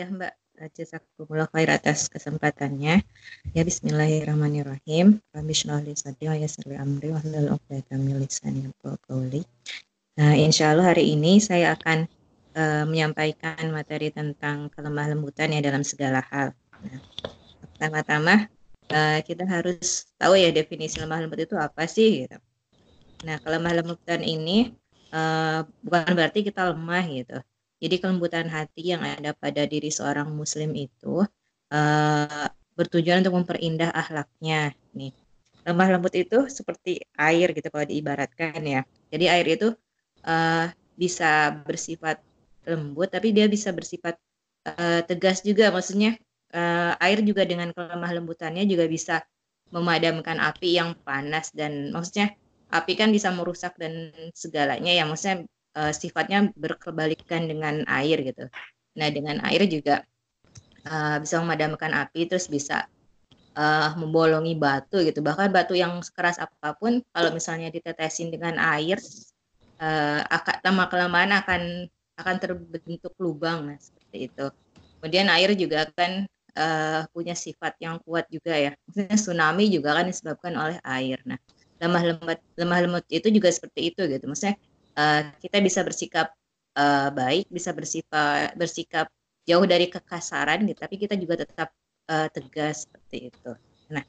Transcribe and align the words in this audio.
Ya 0.00 0.08
Mbak, 0.08 0.32
jazakumullah 0.80 1.44
khair 1.52 1.68
atas 1.76 2.08
kesempatannya. 2.08 3.04
Ya 3.52 3.62
bismillahirrahmanirrahim. 3.68 5.20
Rabbi 5.28 5.52
shrah 5.52 5.84
li 5.84 5.92
sadri. 5.92 6.24
Nah, 10.16 10.32
insya 10.40 10.72
Allah 10.72 10.86
hari 10.88 11.12
ini 11.12 11.36
saya 11.44 11.76
akan 11.76 12.08
uh, 12.56 12.88
menyampaikan 12.88 13.60
materi 13.68 14.08
tentang 14.08 14.72
kelemah 14.72 15.12
lembutan 15.12 15.52
ya 15.52 15.60
dalam 15.60 15.84
segala 15.84 16.24
hal. 16.32 16.56
Nah, 16.80 17.00
pertama-tama 17.60 18.48
uh, 18.96 19.20
kita 19.20 19.44
harus 19.44 20.08
tahu 20.16 20.40
ya 20.40 20.48
definisi 20.48 20.96
lemah 20.96 21.28
lembut 21.28 21.44
itu 21.44 21.60
apa 21.60 21.84
sih 21.84 22.24
gitu. 22.24 22.40
Nah, 23.28 23.36
kelemah 23.36 23.84
lembutan 23.84 24.24
ini 24.24 24.72
uh, 25.12 25.60
bukan 25.84 26.16
berarti 26.16 26.40
kita 26.40 26.72
lemah 26.72 27.04
gitu 27.04 27.44
jadi 27.80 27.96
kelembutan 27.96 28.46
hati 28.52 28.92
yang 28.92 29.00
ada 29.00 29.32
pada 29.32 29.64
diri 29.64 29.88
seorang 29.88 30.28
muslim 30.36 30.76
itu 30.76 31.24
uh, 31.72 32.46
bertujuan 32.76 33.24
untuk 33.24 33.40
memperindah 33.40 33.88
akhlaknya. 33.88 34.76
Nih, 34.92 35.16
lemah 35.64 35.88
lembut 35.96 36.12
itu 36.12 36.44
seperti 36.52 37.00
air 37.16 37.56
gitu 37.56 37.72
kalau 37.72 37.88
diibaratkan 37.88 38.60
ya. 38.60 38.80
Jadi 39.08 39.24
air 39.32 39.46
itu 39.48 39.72
uh, 40.28 40.68
bisa 40.94 41.56
bersifat 41.64 42.20
lembut, 42.68 43.08
tapi 43.08 43.32
dia 43.32 43.48
bisa 43.48 43.72
bersifat 43.72 44.20
uh, 44.68 45.00
tegas 45.08 45.40
juga. 45.40 45.72
Maksudnya 45.72 46.20
uh, 46.52 46.92
air 47.00 47.24
juga 47.24 47.48
dengan 47.48 47.72
kelemah 47.72 48.12
lembutannya 48.12 48.68
juga 48.68 48.84
bisa 48.84 49.24
memadamkan 49.70 50.36
api 50.36 50.76
yang 50.76 50.98
panas 51.00 51.54
dan 51.54 51.94
maksudnya 51.94 52.34
api 52.74 52.92
kan 52.98 53.14
bisa 53.14 53.30
merusak 53.30 53.74
dan 53.78 54.10
segalanya 54.34 54.90
ya 54.90 55.06
maksudnya 55.06 55.46
uh, 55.76 55.92
sifatnya 55.94 56.50
berkebalikan 56.56 57.46
dengan 57.46 57.82
air 57.86 58.22
gitu. 58.24 58.46
Nah 58.98 59.08
dengan 59.10 59.38
air 59.46 59.66
juga 59.70 60.02
uh, 60.86 61.16
bisa 61.22 61.38
memadamkan 61.42 61.92
api 61.94 62.26
terus 62.26 62.50
bisa 62.50 62.86
uh, 63.54 63.90
membolongi 63.98 64.56
batu 64.58 65.02
gitu. 65.02 65.20
Bahkan 65.22 65.50
batu 65.52 65.74
yang 65.76 65.98
keras 66.14 66.38
apa 66.40 66.76
pun 66.76 67.02
kalau 67.14 67.30
misalnya 67.34 67.70
ditetesin 67.70 68.30
dengan 68.30 68.58
air 68.58 68.98
uh, 69.80 70.20
akan 70.26 70.56
lama 70.64 70.84
kelamaan 70.90 71.30
akan 71.34 71.62
akan 72.20 72.36
terbentuk 72.36 73.16
lubang 73.16 73.72
nah, 73.72 73.78
seperti 73.80 74.28
itu. 74.28 74.46
Kemudian 75.00 75.32
air 75.32 75.56
juga 75.56 75.88
akan 75.88 76.28
uh, 76.52 77.00
punya 77.16 77.32
sifat 77.32 77.80
yang 77.80 77.96
kuat 78.04 78.28
juga 78.28 78.52
ya. 78.52 78.76
Maksudnya 78.84 79.16
tsunami 79.16 79.72
juga 79.72 79.96
kan 79.96 80.04
disebabkan 80.04 80.52
oleh 80.60 80.78
air. 80.84 81.18
Nah, 81.24 81.40
lemah 81.80 82.02
lemut 82.04 82.38
lemah 82.60 82.78
lemut 82.84 83.04
itu 83.08 83.32
juga 83.32 83.48
seperti 83.48 83.94
itu 83.94 84.04
gitu. 84.04 84.28
Maksudnya 84.28 84.60
uh, 85.00 85.20
kita 85.40 85.64
bisa 85.64 85.80
bersikap 85.80 86.28
uh, 86.76 87.08
baik, 87.08 87.48
bisa 87.48 87.72
bersifat 87.72 88.52
bersikap 88.54 89.08
jauh 89.48 89.64
dari 89.64 89.88
kekasaran, 89.88 90.68
gitu, 90.68 90.78
tapi 90.84 91.00
kita 91.00 91.16
juga 91.16 91.42
tetap 91.42 91.72
uh, 92.12 92.28
tegas 92.28 92.84
seperti 92.84 93.32
itu. 93.32 93.52
Nah, 93.88 94.04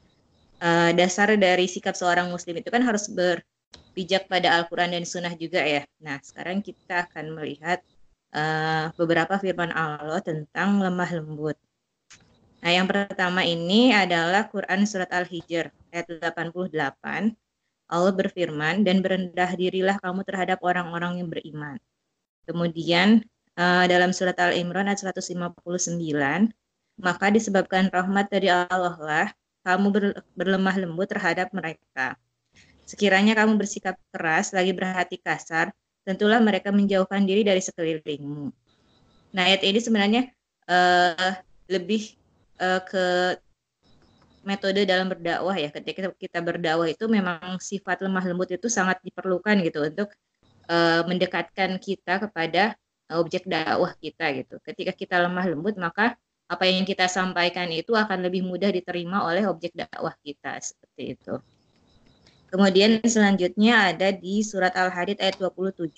uh, 0.60 0.90
dasar 0.92 1.32
dari 1.40 1.64
sikap 1.64 1.96
seorang 1.96 2.28
Muslim 2.28 2.60
itu 2.60 2.68
kan 2.68 2.84
harus 2.84 3.08
berpijak 3.08 4.28
pada 4.28 4.60
Al-Quran 4.60 4.92
dan 4.92 5.04
Sunnah 5.08 5.34
juga 5.34 5.64
ya. 5.64 5.82
Nah, 6.04 6.20
sekarang 6.20 6.60
kita 6.60 7.08
akan 7.08 7.32
melihat 7.34 7.80
uh, 8.36 8.92
beberapa 8.94 9.40
firman 9.40 9.72
Allah 9.72 10.20
tentang 10.20 10.78
lemah 10.78 11.10
lembut. 11.16 11.56
Nah, 12.62 12.70
yang 12.70 12.86
pertama 12.86 13.42
ini 13.42 13.90
adalah 13.90 14.46
Quran 14.46 14.86
Surat 14.86 15.10
Al-Hijr 15.10 15.74
ayat 15.90 16.06
88 16.06 17.41
Allah 17.92 18.16
berfirman, 18.16 18.88
dan 18.88 19.04
berendah 19.04 19.52
dirilah 19.52 20.00
kamu 20.00 20.24
terhadap 20.24 20.64
orang-orang 20.64 21.20
yang 21.20 21.28
beriman. 21.28 21.76
Kemudian 22.48 23.20
uh, 23.60 23.84
dalam 23.84 24.16
surat 24.16 24.34
Al-Imran 24.40 24.88
ayat 24.88 25.04
159, 25.04 26.00
maka 26.96 27.26
disebabkan 27.28 27.92
rahmat 27.92 28.32
dari 28.32 28.48
Allah 28.48 28.96
lah, 28.96 29.28
kamu 29.62 29.86
ber, 29.92 30.04
berlemah 30.32 30.76
lembut 30.80 31.12
terhadap 31.12 31.52
mereka. 31.52 32.16
Sekiranya 32.88 33.36
kamu 33.36 33.60
bersikap 33.60 34.00
keras, 34.10 34.50
lagi 34.56 34.72
berhati 34.72 35.20
kasar, 35.20 35.70
tentulah 36.02 36.42
mereka 36.42 36.74
menjauhkan 36.74 37.22
diri 37.22 37.46
dari 37.46 37.62
sekelilingmu. 37.62 38.50
Nah, 39.32 39.42
ayat 39.48 39.62
ini 39.64 39.78
sebenarnya 39.80 40.22
uh, 40.66 41.32
lebih 41.70 42.16
uh, 42.60 42.82
ke 42.82 43.36
metode 44.42 44.82
dalam 44.82 45.06
berdakwah 45.10 45.54
ya 45.54 45.70
ketika 45.70 46.10
kita 46.18 46.38
berdakwah 46.42 46.90
itu 46.90 47.06
memang 47.06 47.58
sifat 47.62 48.02
lemah 48.02 48.24
lembut 48.26 48.50
itu 48.50 48.66
sangat 48.66 48.98
diperlukan 49.06 49.62
gitu 49.62 49.86
untuk 49.86 50.08
uh, 50.66 51.02
mendekatkan 51.06 51.78
kita 51.78 52.22
kepada 52.28 52.74
objek 53.12 53.44
dakwah 53.46 53.92
kita 53.98 54.32
gitu. 54.36 54.56
Ketika 54.62 54.92
kita 54.94 55.16
lemah 55.22 55.46
lembut 55.46 55.78
maka 55.78 56.16
apa 56.50 56.64
yang 56.68 56.84
kita 56.84 57.08
sampaikan 57.08 57.70
itu 57.72 57.96
akan 57.96 58.28
lebih 58.28 58.44
mudah 58.44 58.68
diterima 58.68 59.24
oleh 59.24 59.46
objek 59.48 59.72
dakwah 59.72 60.12
kita 60.20 60.58
seperti 60.60 61.16
itu. 61.16 61.34
Kemudian 62.52 63.00
selanjutnya 63.00 63.96
ada 63.96 64.12
di 64.12 64.44
surat 64.44 64.76
Al-Hadid 64.76 65.24
ayat 65.24 65.40
27 65.40 65.88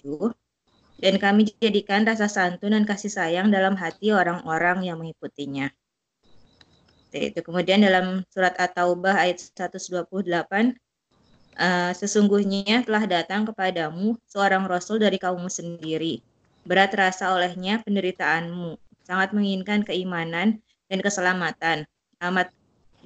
dan 1.02 1.18
kami 1.18 1.50
jadikan 1.58 2.06
rasa 2.06 2.30
santun 2.30 2.70
dan 2.70 2.86
kasih 2.86 3.10
sayang 3.10 3.50
dalam 3.50 3.74
hati 3.74 4.14
orang-orang 4.14 4.86
yang 4.86 5.02
mengikutinya 5.02 5.74
seperti 7.14 7.30
itu. 7.30 7.40
Kemudian 7.46 7.78
dalam 7.86 8.26
surat 8.34 8.58
At-Taubah 8.58 9.14
ayat 9.14 9.38
128 9.38 10.10
uh, 11.54 11.92
sesungguhnya 11.94 12.82
telah 12.82 13.06
datang 13.06 13.46
kepadamu 13.46 14.18
seorang 14.26 14.66
rasul 14.66 14.98
dari 14.98 15.22
kaummu 15.22 15.46
sendiri. 15.46 16.18
Berat 16.66 16.90
rasa 16.98 17.30
olehnya 17.30 17.78
penderitaanmu, 17.86 18.74
sangat 19.06 19.30
menginginkan 19.30 19.86
keimanan 19.86 20.58
dan 20.90 20.98
keselamatan. 20.98 21.86
Amat 22.18 22.50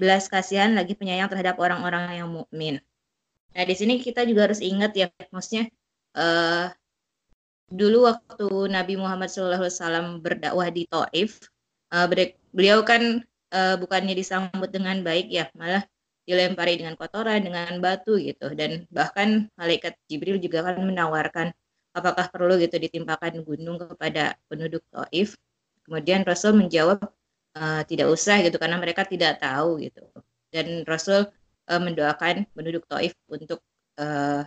belas 0.01 0.31
kasihan 0.33 0.73
lagi 0.73 0.97
penyayang 0.97 1.29
terhadap 1.29 1.61
orang-orang 1.61 2.17
yang 2.17 2.33
mukmin. 2.33 2.81
Nah, 3.53 3.65
di 3.67 3.75
sini 3.77 4.01
kita 4.01 4.25
juga 4.25 4.49
harus 4.49 4.63
ingat 4.63 4.95
ya, 4.97 5.13
maksudnya 5.35 5.69
uh, 6.17 6.71
dulu 7.69 8.09
waktu 8.09 8.71
Nabi 8.73 8.95
Muhammad 8.95 9.29
SAW 9.29 10.23
berdakwah 10.23 10.71
di 10.71 10.87
Taif, 10.87 11.51
uh, 11.91 12.07
beliau 12.55 12.87
kan 12.87 13.27
uh, 13.53 13.77
bukannya 13.81 14.15
disambut 14.17 14.71
dengan 14.73 15.01
baik 15.05 15.29
ya, 15.33 15.49
malah 15.57 15.85
dilempari 16.29 16.77
dengan 16.77 16.93
kotoran, 16.95 17.41
dengan 17.41 17.81
batu 17.81 18.21
gitu. 18.21 18.53
Dan 18.53 18.85
bahkan 18.93 19.49
malaikat 19.57 19.97
Jibril 20.13 20.37
juga 20.37 20.61
kan 20.61 20.77
menawarkan 20.85 21.57
apakah 21.97 22.29
perlu 22.29 22.61
gitu 22.61 22.77
ditimpakan 22.77 23.43
gunung 23.43 23.81
kepada 23.81 24.37
penduduk 24.47 24.85
Taif. 24.93 25.41
Kemudian 25.89 26.23
Rasul 26.29 26.53
menjawab 26.53 27.01
uh, 27.57 27.83
tidak 27.89 28.13
usah 28.13 28.45
gitu 28.45 28.61
karena 28.61 28.77
mereka 28.77 29.09
tidak 29.09 29.41
tahu 29.41 29.81
gitu. 29.81 30.05
Dan 30.53 30.85
Rasul 30.85 31.33
uh, 31.69 31.81
mendoakan 31.81 32.45
penduduk 32.53 32.85
Taif 32.85 33.17
untuk 33.33 33.65
uh, 33.97 34.45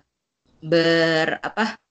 ber 0.62 1.42
apa 1.42 1.82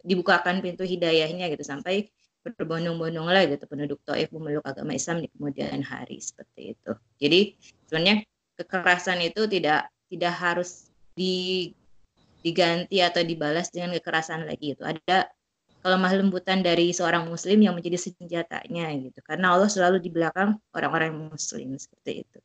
dibukakan 0.00 0.64
pintu 0.64 0.88
hidayahnya 0.88 1.52
gitu 1.52 1.60
sampai 1.66 2.08
berbondong-bondong 2.54 3.26
lah 3.26 3.42
gitu 3.48 3.64
penduduk 3.66 3.98
Taif 4.06 4.30
memeluk 4.30 4.62
agama 4.62 4.94
Islam 4.94 5.24
di 5.24 5.28
kemudian 5.34 5.82
hari 5.82 6.22
seperti 6.22 6.78
itu. 6.78 6.92
Jadi 7.18 7.40
sebenarnya 7.88 8.16
kekerasan 8.60 9.18
itu 9.24 9.50
tidak 9.50 9.90
tidak 10.06 10.34
harus 10.38 10.86
di, 11.18 11.74
diganti 12.46 13.02
atau 13.02 13.26
dibalas 13.26 13.74
dengan 13.74 13.96
kekerasan 13.98 14.46
lagi 14.46 14.78
itu. 14.78 14.82
Ada 14.86 15.26
kelemah 15.82 16.12
lembutan 16.18 16.62
dari 16.62 16.94
seorang 16.94 17.26
muslim 17.26 17.62
yang 17.62 17.74
menjadi 17.74 17.98
senjatanya 17.98 18.90
gitu. 18.98 19.18
Karena 19.26 19.54
Allah 19.54 19.70
selalu 19.70 19.98
di 20.02 20.10
belakang 20.10 20.58
orang-orang 20.74 21.30
muslim 21.30 21.74
seperti 21.74 22.26
itu. 22.26 22.38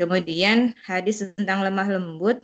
Kemudian 0.00 0.72
hadis 0.88 1.20
tentang 1.36 1.60
lemah 1.60 1.88
lembut 1.88 2.40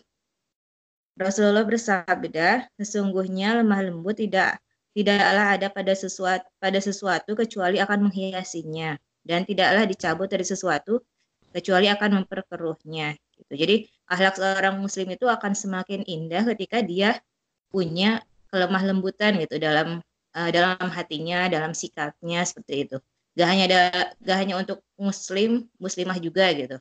Rasulullah 1.17 1.65
bersabda, 1.65 2.69
sesungguhnya 2.77 3.65
lemah 3.65 3.89
lembut 3.89 4.21
tidak 4.21 4.61
tidaklah 4.97 5.61
ada 5.61 5.69
pada 5.69 5.93
sesuatu 5.93 6.49
pada 6.57 6.81
sesuatu 6.81 7.37
kecuali 7.37 7.77
akan 7.77 8.09
menghiasinya 8.09 8.97
dan 9.21 9.45
tidaklah 9.45 9.85
dicabut 9.85 10.33
dari 10.33 10.49
sesuatu 10.49 11.05
kecuali 11.53 11.93
akan 11.93 12.25
memperkeruhnya 12.25 13.13
gitu. 13.37 13.53
Jadi 13.53 13.77
akhlak 14.09 14.41
seorang 14.41 14.81
muslim 14.81 15.13
itu 15.13 15.29
akan 15.29 15.53
semakin 15.53 16.01
indah 16.09 16.49
ketika 16.57 16.81
dia 16.81 17.21
punya 17.69 18.25
kelemah 18.49 18.83
lembutan 18.89 19.37
gitu 19.37 19.61
dalam 19.61 20.01
uh, 20.33 20.51
dalam 20.53 20.89
hatinya, 20.89 21.53
dalam 21.53 21.77
sikapnya 21.77 22.41
seperti 22.49 22.89
itu. 22.89 22.97
Gak 23.37 23.49
hanya 23.53 23.65
ada 23.69 23.81
gak 24.25 24.37
hanya 24.41 24.55
untuk 24.57 24.81
muslim, 24.97 25.69
muslimah 25.77 26.17
juga 26.17 26.49
gitu. 26.57 26.81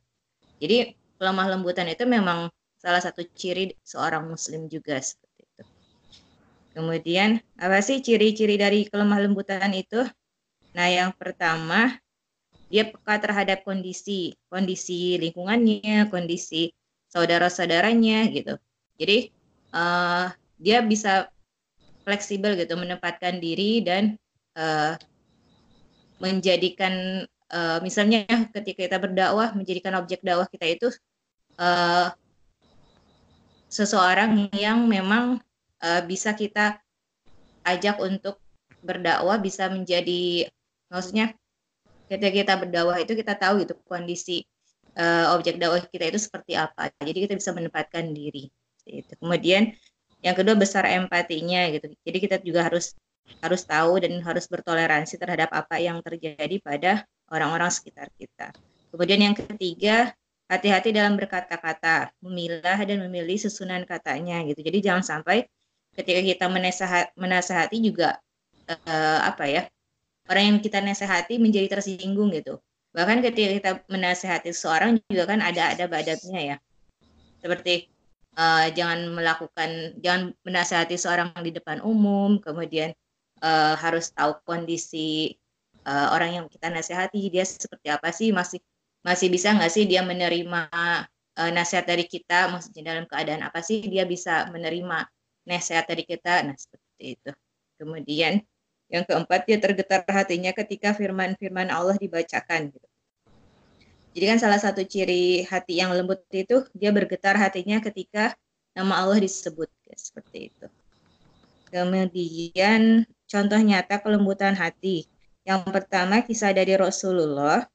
Jadi 0.63 0.95
kelemah 1.19 1.51
lembutan 1.51 1.91
itu 1.91 2.07
memang 2.07 2.47
salah 2.79 3.03
satu 3.03 3.27
ciri 3.35 3.75
seorang 3.83 4.23
muslim 4.23 4.71
juga. 4.71 5.03
Kemudian 6.75 7.39
apa 7.56 7.80
sih 7.80 8.04
ciri-ciri 8.04 8.60
dari 8.60 8.83
kelemah 8.92 9.24
lembutan 9.24 9.72
itu? 9.72 10.04
Nah, 10.75 10.88
yang 10.92 11.16
pertama 11.16 11.95
dia 12.68 12.83
peka 12.92 13.16
terhadap 13.24 13.63
kondisi, 13.63 14.36
kondisi 14.51 15.16
lingkungannya, 15.16 16.12
kondisi 16.12 16.75
saudara-saudaranya 17.07 18.27
gitu. 18.36 18.60
Jadi 19.00 19.31
uh, 19.72 20.27
dia 20.60 20.83
bisa 20.83 21.31
fleksibel 22.04 22.60
gitu 22.60 22.75
menempatkan 22.75 23.39
diri 23.39 23.80
dan 23.80 24.19
uh, 24.60 25.00
menjadikan 26.19 27.24
uh, 27.56 27.80
misalnya 27.80 28.27
ketika 28.51 28.88
kita 28.88 28.98
berdakwah 29.00 29.56
menjadikan 29.56 29.95
objek 30.00 30.19
dakwah 30.24 30.48
kita 30.51 30.66
itu 30.68 30.88
uh, 31.60 32.12
seseorang 33.68 34.48
yang 34.56 34.88
memang 34.88 35.39
uh, 35.86 36.02
bisa 36.10 36.34
kita 36.34 36.82
ajak 37.62 38.02
untuk 38.02 38.42
berdakwah 38.82 39.38
bisa 39.38 39.70
menjadi 39.70 40.50
maksudnya 40.90 41.34
ketika 42.10 42.32
kita 42.34 42.54
berdakwah 42.58 42.98
itu 43.02 43.14
kita 43.18 43.34
tahu 43.38 43.66
gitu 43.66 43.74
kondisi 43.86 44.46
uh, 44.98 45.34
objek 45.38 45.58
dakwah 45.62 45.82
kita 45.86 46.10
itu 46.10 46.20
seperti 46.22 46.58
apa. 46.58 46.90
Jadi 47.02 47.30
kita 47.30 47.34
bisa 47.38 47.54
menempatkan 47.54 48.14
diri 48.14 48.50
itu 48.86 49.14
kemudian 49.18 49.74
yang 50.22 50.38
kedua 50.38 50.54
besar 50.58 50.86
empatinya 50.86 51.70
gitu. 51.74 51.90
Jadi 52.06 52.18
kita 52.22 52.36
juga 52.42 52.66
harus 52.66 52.94
harus 53.42 53.66
tahu 53.66 53.98
dan 53.98 54.22
harus 54.22 54.46
bertoleransi 54.46 55.18
terhadap 55.18 55.50
apa 55.50 55.82
yang 55.82 55.98
terjadi 56.06 56.62
pada 56.62 56.92
orang-orang 57.34 57.74
sekitar 57.74 58.14
kita. 58.22 58.54
Kemudian 58.94 59.22
yang 59.26 59.34
ketiga 59.34 60.14
hati-hati 60.46 60.94
dalam 60.94 61.18
berkata-kata 61.18 62.14
memilah 62.22 62.78
dan 62.86 63.02
memilih 63.02 63.42
susunan 63.42 63.82
katanya 63.84 64.46
gitu. 64.46 64.62
Jadi 64.62 64.78
jangan 64.86 65.02
sampai 65.02 65.50
ketika 65.95 66.21
kita 66.21 66.45
menasehat, 66.51 67.15
menasehati 67.15 67.77
juga 67.80 68.19
uh, 68.68 69.19
apa 69.25 69.45
ya 69.47 69.63
orang 70.30 70.44
yang 70.56 70.57
kita 70.62 70.81
nasehati 70.81 71.38
menjadi 71.38 71.80
tersinggung 71.80 72.33
gitu. 72.33 72.57
Bahkan 72.95 73.21
ketika 73.21 73.50
kita 73.51 73.71
menasehati 73.92 74.56
seseorang 74.56 74.97
juga 75.12 75.27
kan 75.27 75.39
ada 75.44 75.75
ada 75.75 75.86
badabnya 75.86 76.56
ya. 76.56 76.57
Seperti 77.44 77.92
uh, 78.39 78.68
jangan 78.71 79.12
melakukan 79.12 80.00
jangan 80.00 80.31
menasehati 80.44 80.95
seorang 80.95 81.31
di 81.44 81.51
depan 81.56 81.83
umum 81.83 82.39
kemudian 82.39 82.95
uh, 83.44 83.75
harus 83.75 84.12
tahu 84.15 84.39
kondisi 84.48 85.36
uh, 85.88 86.15
orang 86.15 86.44
yang 86.44 86.45
kita 86.51 86.71
nasehati 86.71 87.27
dia 87.31 87.44
seperti 87.48 87.88
apa 87.91 88.09
sih 88.12 88.31
masih 88.31 88.59
masih 89.06 89.27
bisa 89.30 89.53
nggak 89.53 89.71
sih 89.71 89.86
dia 89.86 90.01
menerima 90.01 90.71
uh, 91.38 91.51
nasihat 91.53 91.86
dari 91.86 92.07
kita 92.09 92.50
maksudnya 92.50 92.95
dalam 92.95 93.06
keadaan 93.06 93.45
apa 93.45 93.62
sih 93.62 93.83
dia 93.86 94.03
bisa 94.07 94.50
menerima 94.50 95.06
nasihat 95.45 95.86
dari 95.86 96.03
kita 96.03 96.45
nah 96.45 96.57
seperti 96.57 97.18
itu 97.18 97.31
kemudian 97.77 98.42
yang 98.89 99.03
keempat, 99.06 99.50
dia 99.50 99.57
tergetar 99.57 100.06
hatinya 100.06 100.53
ketika 100.53 100.94
firman-firman 100.94 101.74
Allah 101.74 101.97
dibacakan. 101.97 102.69
Gitu. 102.69 102.88
Jadi 104.15 104.25
kan 104.31 104.39
salah 104.39 104.59
satu 104.62 104.86
ciri 104.86 105.44
hati 105.44 105.81
yang 105.81 105.92
lembut 105.92 106.24
itu 106.31 106.63
dia 106.77 106.94
bergetar 106.94 107.36
hatinya 107.36 107.81
ketika 107.81 108.38
nama 108.77 109.03
Allah 109.03 109.19
disebut, 109.19 109.68
ya, 109.89 109.95
seperti 109.97 110.53
itu. 110.53 110.68
Kemudian 111.74 113.03
contoh 113.27 113.59
nyata 113.59 114.00
kelembutan 114.00 114.56
hati. 114.56 115.09
Yang 115.44 115.62
pertama 115.74 116.24
kisah 116.24 116.56
dari 116.56 116.77
Rasulullah. 116.77 117.68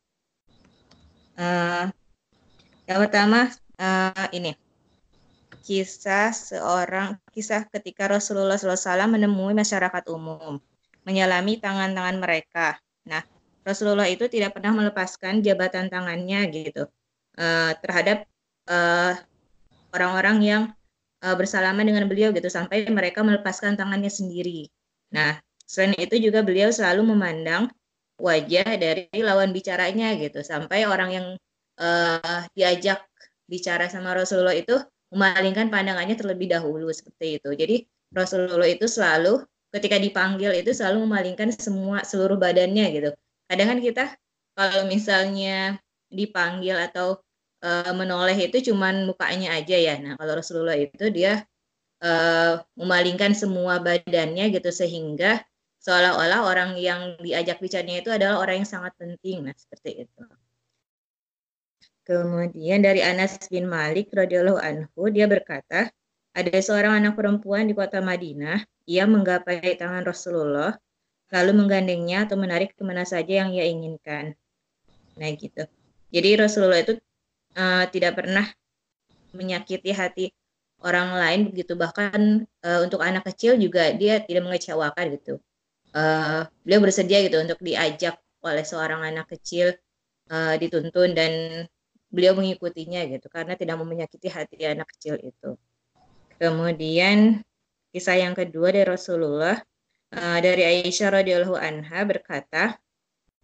Uh, 1.36 1.88
yang 2.88 3.00
pertama 3.06 3.48
uh, 3.80 4.28
ini 4.34 4.56
kisah 5.60 6.32
seorang 6.32 7.20
kisah 7.30 7.68
ketika 7.68 8.08
Rasulullah 8.08 8.56
SAW 8.56 9.06
menemui 9.06 9.52
masyarakat 9.52 10.04
umum 10.08 10.58
menyalami 11.04 11.56
tangan-tangan 11.60 12.16
mereka. 12.20 12.76
Nah, 13.08 13.24
Rasulullah 13.64 14.08
itu 14.08 14.28
tidak 14.28 14.56
pernah 14.56 14.72
melepaskan 14.72 15.40
jabatan 15.44 15.88
tangannya 15.92 16.48
gitu 16.52 16.88
uh, 17.36 17.72
terhadap 17.84 18.24
eh, 18.70 19.14
orang-orang 19.92 20.36
yang 20.40 20.62
uh, 21.20 21.36
bersalaman 21.36 21.84
dengan 21.84 22.08
beliau 22.08 22.32
gitu 22.32 22.48
sampai 22.48 22.88
mereka 22.88 23.20
melepaskan 23.20 23.76
tangannya 23.76 24.08
sendiri. 24.08 24.68
Nah, 25.12 25.36
selain 25.64 25.96
itu 26.00 26.16
juga 26.20 26.40
beliau 26.40 26.72
selalu 26.72 27.12
memandang 27.12 27.68
wajah 28.20 28.76
dari 28.76 29.08
lawan 29.20 29.52
bicaranya 29.52 30.12
gitu 30.20 30.44
sampai 30.44 30.84
orang 30.84 31.10
yang 31.10 31.26
diajak 32.52 33.00
bicara 33.48 33.88
sama 33.88 34.12
Rasulullah 34.12 34.52
itu 34.52 34.76
memalingkan 35.10 35.68
pandangannya 35.68 36.14
terlebih 36.14 36.50
dahulu 36.50 36.88
seperti 36.90 37.42
itu. 37.42 37.50
Jadi 37.52 37.76
Rasulullah 38.14 38.66
itu 38.66 38.86
selalu 38.86 39.42
ketika 39.70 39.98
dipanggil 39.98 40.50
itu 40.54 40.74
selalu 40.74 41.06
memalingkan 41.06 41.54
semua 41.54 42.02
seluruh 42.02 42.38
badannya 42.38 42.86
gitu. 42.90 43.10
Kadang 43.46 43.68
kan 43.76 43.78
kita 43.82 44.04
kalau 44.58 44.86
misalnya 44.86 45.78
dipanggil 46.10 46.74
atau 46.90 47.22
uh, 47.62 47.92
menoleh 47.94 48.36
itu 48.50 48.72
cuman 48.72 49.06
mukanya 49.06 49.54
aja 49.58 49.76
ya. 49.78 49.94
Nah, 50.02 50.18
kalau 50.18 50.42
Rasulullah 50.42 50.74
itu 50.74 51.06
dia 51.14 51.46
uh, 52.02 52.58
memalingkan 52.74 53.32
semua 53.32 53.78
badannya 53.78 54.50
gitu 54.50 54.70
sehingga 54.74 55.42
seolah-olah 55.80 56.44
orang 56.44 56.70
yang 56.76 57.16
diajak 57.22 57.62
bicaranya 57.62 58.04
itu 58.04 58.10
adalah 58.12 58.42
orang 58.42 58.62
yang 58.64 58.68
sangat 58.68 58.92
penting. 58.98 59.46
Nah, 59.46 59.54
seperti 59.54 60.04
itu. 60.04 60.22
Kemudian 62.10 62.82
dari 62.82 63.06
Anas 63.06 63.38
bin 63.46 63.70
Malik 63.70 64.10
radhiyallahu 64.10 64.58
anhu 64.58 65.14
dia 65.14 65.30
berkata, 65.30 65.94
ada 66.34 66.58
seorang 66.58 66.98
anak 66.98 67.14
perempuan 67.14 67.70
di 67.70 67.74
kota 67.78 68.02
Madinah 68.02 68.66
ia 68.90 69.06
menggapai 69.06 69.78
tangan 69.78 70.02
Rasulullah, 70.02 70.74
lalu 71.30 71.62
menggandengnya 71.62 72.26
atau 72.26 72.34
menarik 72.34 72.74
ke 72.74 72.82
mana 72.82 73.06
saja 73.06 73.46
yang 73.46 73.54
ia 73.54 73.62
inginkan. 73.62 74.34
Nah 75.22 75.30
gitu. 75.38 75.62
Jadi 76.10 76.28
Rasulullah 76.34 76.82
itu 76.82 76.98
uh, 77.54 77.86
tidak 77.94 78.18
pernah 78.18 78.42
menyakiti 79.30 79.94
hati 79.94 80.26
orang 80.82 81.14
lain 81.14 81.40
begitu. 81.54 81.78
Bahkan 81.78 82.42
uh, 82.42 82.78
untuk 82.82 83.06
anak 83.06 83.22
kecil 83.30 83.54
juga 83.54 83.94
dia 83.94 84.18
tidak 84.18 84.50
mengecewakan 84.50 85.14
gitu. 85.14 85.38
Uh, 85.94 86.42
beliau 86.66 86.82
bersedia 86.82 87.22
gitu 87.22 87.38
untuk 87.38 87.62
diajak 87.62 88.18
oleh 88.42 88.66
seorang 88.66 89.06
anak 89.06 89.30
kecil 89.30 89.78
uh, 90.34 90.58
dituntun 90.58 91.14
dan 91.14 91.32
beliau 92.10 92.34
mengikutinya 92.34 93.06
gitu 93.06 93.30
karena 93.30 93.54
tidak 93.54 93.78
mau 93.78 93.86
menyakiti 93.86 94.28
hati 94.28 94.66
anak 94.66 94.90
kecil 94.98 95.16
itu. 95.22 95.54
Kemudian 96.36 97.40
Kisah 97.90 98.22
yang 98.22 98.38
kedua 98.38 98.70
dari 98.70 98.86
Rasulullah 98.86 99.58
uh, 100.14 100.38
dari 100.38 100.62
Aisyah 100.62 101.10
radhiyallahu 101.10 101.58
anha 101.58 102.06
berkata, 102.06 102.78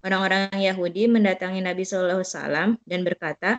orang-orang 0.07 0.55
Yahudi 0.55 1.11
mendatangi 1.11 1.67
Nabi 1.67 1.83
Shallallahu 1.83 2.23
alaihi 2.23 2.79
dan 2.87 3.01
berkata, 3.03 3.59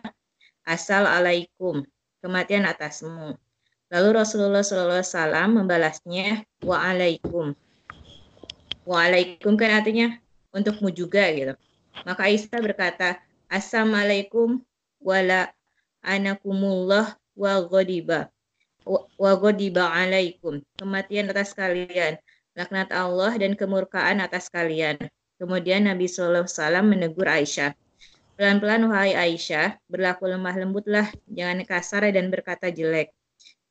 "Asal 0.63 1.03
alaikum, 1.03 1.83
kematian 2.23 2.63
atasmu." 2.63 3.35
Lalu 3.91 4.09
Rasulullah 4.15 4.63
Shallallahu 4.63 5.03
alaihi 5.03 5.11
wasallam 5.11 5.49
membalasnya. 5.59 6.47
Wa 6.63 6.87
alaikum 9.03 9.59
kan 9.59 9.83
artinya 9.83 10.15
untukmu 10.55 10.87
juga 10.95 11.27
gitu. 11.35 11.51
Maka 12.07 12.31
Aisyah 12.31 12.63
berkata, 12.63 13.19
"Assalamualaikum 13.51 14.63
wala 15.07 15.55
anakumullah 16.03 17.15
wa 17.39 17.53
ghadiba." 17.63 18.27
wa 19.19 19.33
ghadiba 19.35 19.91
alaikum. 19.91 20.63
Kematian 20.79 21.27
atas 21.31 21.51
kalian 21.51 22.15
laknat 22.57 22.89
Allah 22.95 23.35
dan 23.35 23.53
kemurkaan 23.53 24.23
atas 24.23 24.47
kalian. 24.49 24.97
Kemudian 25.37 25.85
Nabi 25.85 26.09
sallallahu 26.09 26.49
alaihi 26.49 26.57
wasallam 26.57 26.85
menegur 26.89 27.27
Aisyah. 27.29 27.71
Pelan-pelan 28.37 28.89
wahai 28.89 29.13
Aisyah 29.13 29.77
berlaku 29.85 30.29
lemah 30.29 30.55
lembutlah 30.57 31.07
jangan 31.29 31.61
kasar 31.67 32.09
dan 32.09 32.33
berkata 32.33 32.73
jelek. 32.73 33.13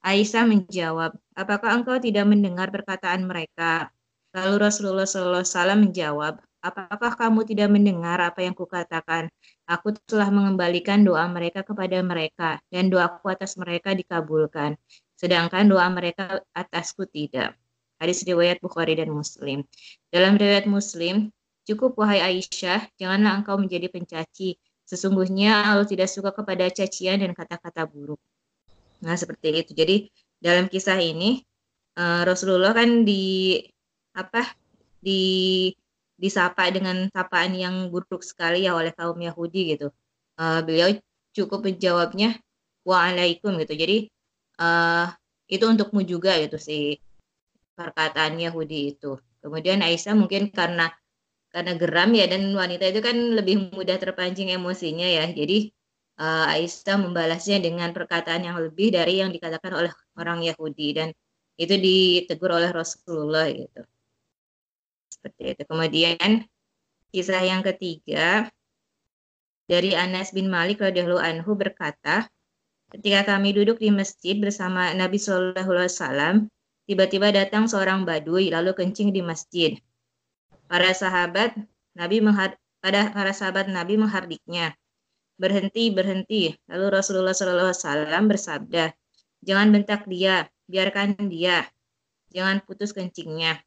Aisyah 0.06 0.46
menjawab 0.46 1.18
apakah 1.34 1.82
engkau 1.82 1.98
tidak 1.98 2.30
mendengar 2.30 2.70
perkataan 2.70 3.26
mereka? 3.26 3.90
Lalu 4.30 4.68
Rasulullah 4.68 5.08
wasallam 5.42 5.90
menjawab 5.90 6.38
apakah 6.62 7.18
kamu 7.18 7.42
tidak 7.46 7.68
mendengar 7.72 8.18
apa 8.22 8.42
yang 8.42 8.54
kukatakan 8.54 9.30
Aku 9.66 9.90
telah 10.06 10.30
mengembalikan 10.30 11.02
doa 11.02 11.26
mereka 11.26 11.66
kepada 11.66 11.98
mereka, 12.02 12.62
dan 12.70 12.86
doaku 12.86 13.34
atas 13.34 13.58
mereka 13.58 13.92
dikabulkan 13.92 14.78
sedangkan 15.16 15.64
doa 15.66 15.88
mereka 15.88 16.44
atasku 16.52 17.08
tidak. 17.08 17.56
Hadis 17.96 18.20
riwayat 18.28 18.60
Bukhari 18.60 18.92
dan 18.92 19.08
Muslim. 19.08 19.64
Dalam 20.12 20.36
riwayat 20.36 20.68
Muslim, 20.68 21.32
cukup 21.64 21.96
wahai 21.96 22.20
Aisyah, 22.20 22.92
janganlah 23.00 23.40
engkau 23.40 23.56
menjadi 23.56 23.88
pencaci. 23.88 24.60
Sesungguhnya 24.84 25.64
Allah 25.64 25.88
tidak 25.88 26.12
suka 26.12 26.30
kepada 26.30 26.68
cacian 26.68 27.18
dan 27.18 27.32
kata-kata 27.32 27.88
buruk. 27.88 28.20
Nah, 29.00 29.16
seperti 29.16 29.64
itu. 29.64 29.72
Jadi, 29.72 30.12
dalam 30.38 30.68
kisah 30.68 31.00
ini 31.00 31.40
uh, 31.96 32.22
Rasulullah 32.28 32.76
kan 32.76 33.02
di 33.02 33.58
apa? 34.14 34.44
di 34.96 35.70
disapa 36.16 36.72
dengan 36.72 37.12
sapaan 37.12 37.52
yang 37.52 37.92
buruk 37.92 38.24
sekali 38.24 38.64
ya 38.64 38.72
oleh 38.72 38.92
kaum 38.96 39.16
Yahudi 39.20 39.76
gitu. 39.76 39.92
Uh, 40.36 40.60
beliau 40.64 40.92
cukup 41.36 41.64
menjawabnya 41.64 42.40
waalaikum 42.88 43.56
gitu. 43.60 43.74
Jadi 43.76 43.96
uh, 44.60 45.12
itu 45.46 45.64
untukmu 45.68 46.02
juga 46.02 46.40
gitu 46.40 46.56
si 46.56 46.98
perkataan 47.76 48.40
Yahudi 48.40 48.96
itu. 48.96 49.20
Kemudian 49.44 49.84
Aisyah 49.84 50.16
mungkin 50.16 50.48
karena 50.50 50.90
karena 51.52 51.72
geram 51.78 52.10
ya 52.12 52.26
dan 52.28 52.52
wanita 52.52 52.84
itu 52.90 53.00
kan 53.04 53.16
lebih 53.36 53.72
mudah 53.72 53.96
terpancing 54.00 54.50
emosinya 54.52 55.06
ya. 55.06 55.24
Jadi 55.28 55.70
uh, 56.20 56.52
Aisyah 56.52 56.96
membalasnya 56.96 57.60
dengan 57.60 57.92
perkataan 57.92 58.48
yang 58.48 58.56
lebih 58.56 58.96
dari 58.96 59.20
yang 59.20 59.30
dikatakan 59.30 59.72
oleh 59.76 59.92
orang 60.16 60.40
Yahudi 60.42 60.88
dan 60.96 61.08
itu 61.56 61.74
ditegur 61.76 62.52
oleh 62.52 62.72
Rasulullah 62.72 63.48
gitu. 63.48 63.84
Seperti 65.08 65.42
itu. 65.56 65.62
Kemudian 65.66 66.46
kisah 67.10 67.42
yang 67.42 67.62
ketiga 67.64 68.50
Dari 69.66 69.98
Anas 69.98 70.30
bin 70.30 70.46
Malik 70.46 70.78
radhiyallahu 70.78 71.18
anhu 71.18 71.58
berkata, 71.58 72.30
ketika 72.94 73.34
kami 73.34 73.50
duduk 73.50 73.82
di 73.82 73.90
masjid 73.90 74.38
bersama 74.38 74.94
Nabi 74.94 75.18
Shallallahu 75.18 75.66
alaihi 75.74 75.90
wasallam, 75.90 76.34
tiba-tiba 76.86 77.34
datang 77.34 77.66
seorang 77.66 78.06
badui 78.06 78.54
lalu 78.54 78.78
kencing 78.78 79.10
di 79.10 79.26
masjid. 79.26 79.74
Para 80.70 80.94
sahabat 80.94 81.58
Nabi 81.98 82.22
menghad 82.22 82.54
pada 82.78 83.10
para 83.10 83.34
sahabat 83.34 83.66
Nabi 83.66 83.98
menghardiknya. 83.98 84.78
Berhenti, 85.34 85.90
berhenti. 85.90 86.54
Lalu 86.70 87.02
Rasulullah 87.02 87.34
Shallallahu 87.34 87.74
alaihi 87.74 87.82
wasallam 87.82 88.22
bersabda, 88.30 88.84
"Jangan 89.42 89.74
bentak 89.74 90.06
dia, 90.06 90.46
biarkan 90.70 91.26
dia. 91.26 91.66
Jangan 92.30 92.62
putus 92.62 92.94
kencingnya." 92.94 93.65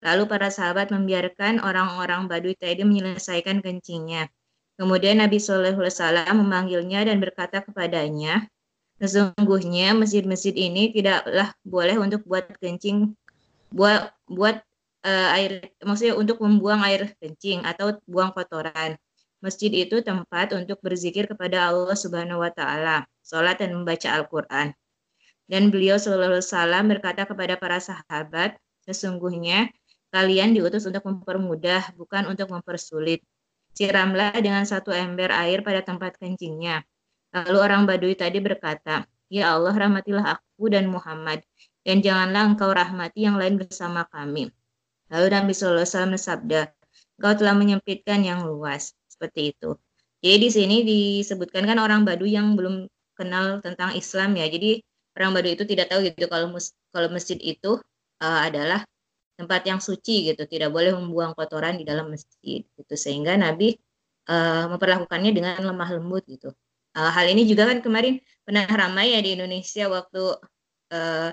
Lalu 0.00 0.22
para 0.24 0.48
sahabat 0.48 0.88
membiarkan 0.88 1.60
orang-orang 1.60 2.24
Badui 2.24 2.56
tadi 2.56 2.80
menyelesaikan 2.88 3.60
kencingnya. 3.60 4.32
Kemudian 4.80 5.20
Nabi 5.20 5.36
Shallallahu 5.36 5.76
Alaihi 5.84 5.92
Wasallam 5.92 6.34
memanggilnya 6.40 7.04
dan 7.04 7.20
berkata 7.20 7.60
kepadanya, 7.60 8.48
sesungguhnya 8.96 9.92
masjid-masjid 9.92 10.56
ini 10.56 10.88
tidaklah 10.96 11.52
boleh 11.60 12.00
untuk 12.00 12.24
buat 12.24 12.48
kencing, 12.64 13.12
buat 13.68 14.08
buat 14.24 14.64
uh, 15.04 15.28
air, 15.36 15.68
maksudnya 15.84 16.16
untuk 16.16 16.40
membuang 16.40 16.80
air 16.80 17.12
kencing 17.20 17.68
atau 17.68 18.00
buang 18.08 18.32
kotoran. 18.32 18.96
Masjid 19.44 19.72
itu 19.72 20.00
tempat 20.00 20.52
untuk 20.56 20.80
berzikir 20.80 21.28
kepada 21.28 21.68
Allah 21.68 21.96
Subhanahu 21.96 22.40
Wa 22.40 22.52
Taala, 22.52 23.04
sholat 23.20 23.60
dan 23.60 23.76
membaca 23.76 24.08
Al-Quran. 24.16 24.72
Dan 25.44 25.68
beliau 25.68 26.00
Shallallahu 26.00 26.40
Alaihi 26.40 26.44
Wasallam 26.48 26.84
berkata 26.88 27.28
kepada 27.28 27.60
para 27.60 27.84
sahabat, 27.84 28.56
sesungguhnya 28.88 29.68
kalian 30.10 30.54
diutus 30.54 30.86
untuk 30.86 31.06
mempermudah, 31.06 31.94
bukan 31.94 32.30
untuk 32.30 32.50
mempersulit. 32.50 33.22
Siramlah 33.70 34.34
dengan 34.38 34.66
satu 34.66 34.90
ember 34.90 35.30
air 35.30 35.62
pada 35.62 35.80
tempat 35.86 36.18
kencingnya. 36.18 36.82
Lalu 37.30 37.58
orang 37.62 37.82
Badui 37.86 38.18
tadi 38.18 38.42
berkata, 38.42 39.06
Ya 39.30 39.54
Allah, 39.54 39.70
rahmatilah 39.70 40.26
aku 40.38 40.66
dan 40.74 40.90
Muhammad, 40.90 41.46
dan 41.86 42.02
janganlah 42.02 42.50
engkau 42.50 42.74
rahmati 42.74 43.30
yang 43.30 43.38
lain 43.38 43.62
bersama 43.62 44.02
kami. 44.10 44.50
Lalu 45.10 45.26
Nabi 45.30 45.52
Sallallahu 45.54 45.86
Alaihi 45.86 45.94
Wasallam 45.94 46.12
bersabda, 46.18 46.60
Engkau 47.20 47.32
telah 47.38 47.54
menyempitkan 47.54 48.26
yang 48.26 48.42
luas. 48.42 48.96
Seperti 49.06 49.54
itu. 49.54 49.76
Jadi 50.24 50.36
di 50.40 50.50
sini 50.50 50.76
disebutkan 50.82 51.68
kan 51.68 51.76
orang 51.76 52.02
Badui 52.08 52.32
yang 52.32 52.56
belum 52.56 52.88
kenal 53.12 53.60
tentang 53.60 53.92
Islam 53.92 54.32
ya. 54.34 54.48
Jadi 54.48 54.80
orang 55.14 55.36
Badui 55.36 55.52
itu 55.54 55.64
tidak 55.68 55.92
tahu 55.92 56.08
gitu 56.08 56.24
kalau 56.32 56.48
kalau 56.90 57.08
masjid 57.12 57.36
itu 57.36 57.76
uh, 58.24 58.40
adalah 58.48 58.80
tempat 59.40 59.64
yang 59.64 59.80
suci 59.80 60.28
gitu, 60.28 60.44
tidak 60.44 60.70
boleh 60.70 60.92
membuang 60.92 61.32
kotoran 61.32 61.80
di 61.80 61.84
dalam 61.88 62.12
masjid 62.12 62.60
gitu. 62.62 62.94
Sehingga 62.94 63.40
Nabi 63.40 63.72
uh, 64.28 64.68
memperlakukannya 64.76 65.32
dengan 65.32 65.56
lemah 65.64 65.90
lembut 65.96 66.24
gitu. 66.28 66.52
Uh, 66.92 67.08
hal 67.08 67.30
ini 67.30 67.46
juga 67.46 67.70
kan 67.70 67.80
kemarin 67.80 68.18
pernah 68.44 68.66
ramai 68.66 69.14
ya 69.14 69.20
di 69.22 69.38
Indonesia 69.38 69.86
waktu 69.86 70.22
uh, 70.92 71.30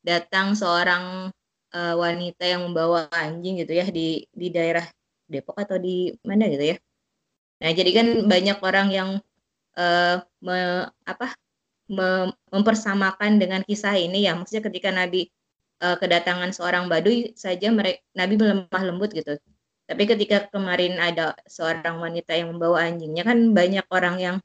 datang 0.00 0.54
seorang 0.54 1.28
uh, 1.74 1.94
wanita 1.98 2.46
yang 2.46 2.64
membawa 2.70 3.10
anjing 3.12 3.60
gitu 3.60 3.74
ya 3.74 3.86
di 3.90 4.24
di 4.30 4.48
daerah 4.48 4.86
Depok 5.30 5.58
atau 5.62 5.78
di 5.78 6.10
mana 6.26 6.50
gitu 6.50 6.74
ya. 6.74 6.76
Nah, 7.60 7.70
jadi 7.70 7.90
kan 7.92 8.06
banyak 8.26 8.58
orang 8.64 8.88
yang 8.90 9.10
uh, 9.76 10.16
me, 10.42 10.88
apa 11.06 11.36
me, 11.86 12.32
mempersamakan 12.50 13.38
dengan 13.38 13.62
kisah 13.62 13.94
ini 13.94 14.26
ya. 14.26 14.34
Maksudnya 14.34 14.64
ketika 14.66 14.90
Nabi 14.90 15.30
uh, 15.80 15.96
kedatangan 15.98 16.52
seorang 16.54 16.86
badui 16.86 17.32
saja 17.34 17.72
Nabi 18.14 18.34
melemah 18.36 18.82
lembut 18.84 19.10
gitu. 19.12 19.36
Tapi 19.90 20.06
ketika 20.06 20.46
kemarin 20.54 21.02
ada 21.02 21.34
seorang 21.50 21.98
wanita 21.98 22.38
yang 22.38 22.54
membawa 22.54 22.86
anjingnya 22.86 23.26
kan 23.26 23.50
banyak 23.50 23.82
orang 23.90 24.16
yang 24.22 24.36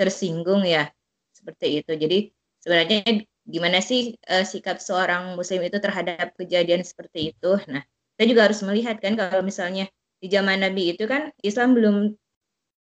tersinggung 0.00 0.64
ya 0.64 0.88
seperti 1.36 1.84
itu. 1.84 1.92
Jadi 1.92 2.18
sebenarnya 2.64 3.26
gimana 3.44 3.84
sih 3.84 4.16
uh, 4.32 4.46
sikap 4.46 4.80
seorang 4.80 5.36
muslim 5.36 5.60
itu 5.60 5.76
terhadap 5.76 6.32
kejadian 6.40 6.80
seperti 6.86 7.36
itu? 7.36 7.60
Nah, 7.68 7.84
kita 8.16 8.24
juga 8.24 8.40
harus 8.48 8.60
melihat 8.64 8.96
kan 8.98 9.12
kalau 9.14 9.44
misalnya 9.44 9.86
di 10.18 10.26
zaman 10.26 10.64
Nabi 10.64 10.96
itu 10.96 11.06
kan 11.06 11.30
Islam 11.44 11.78
belum 11.78 12.16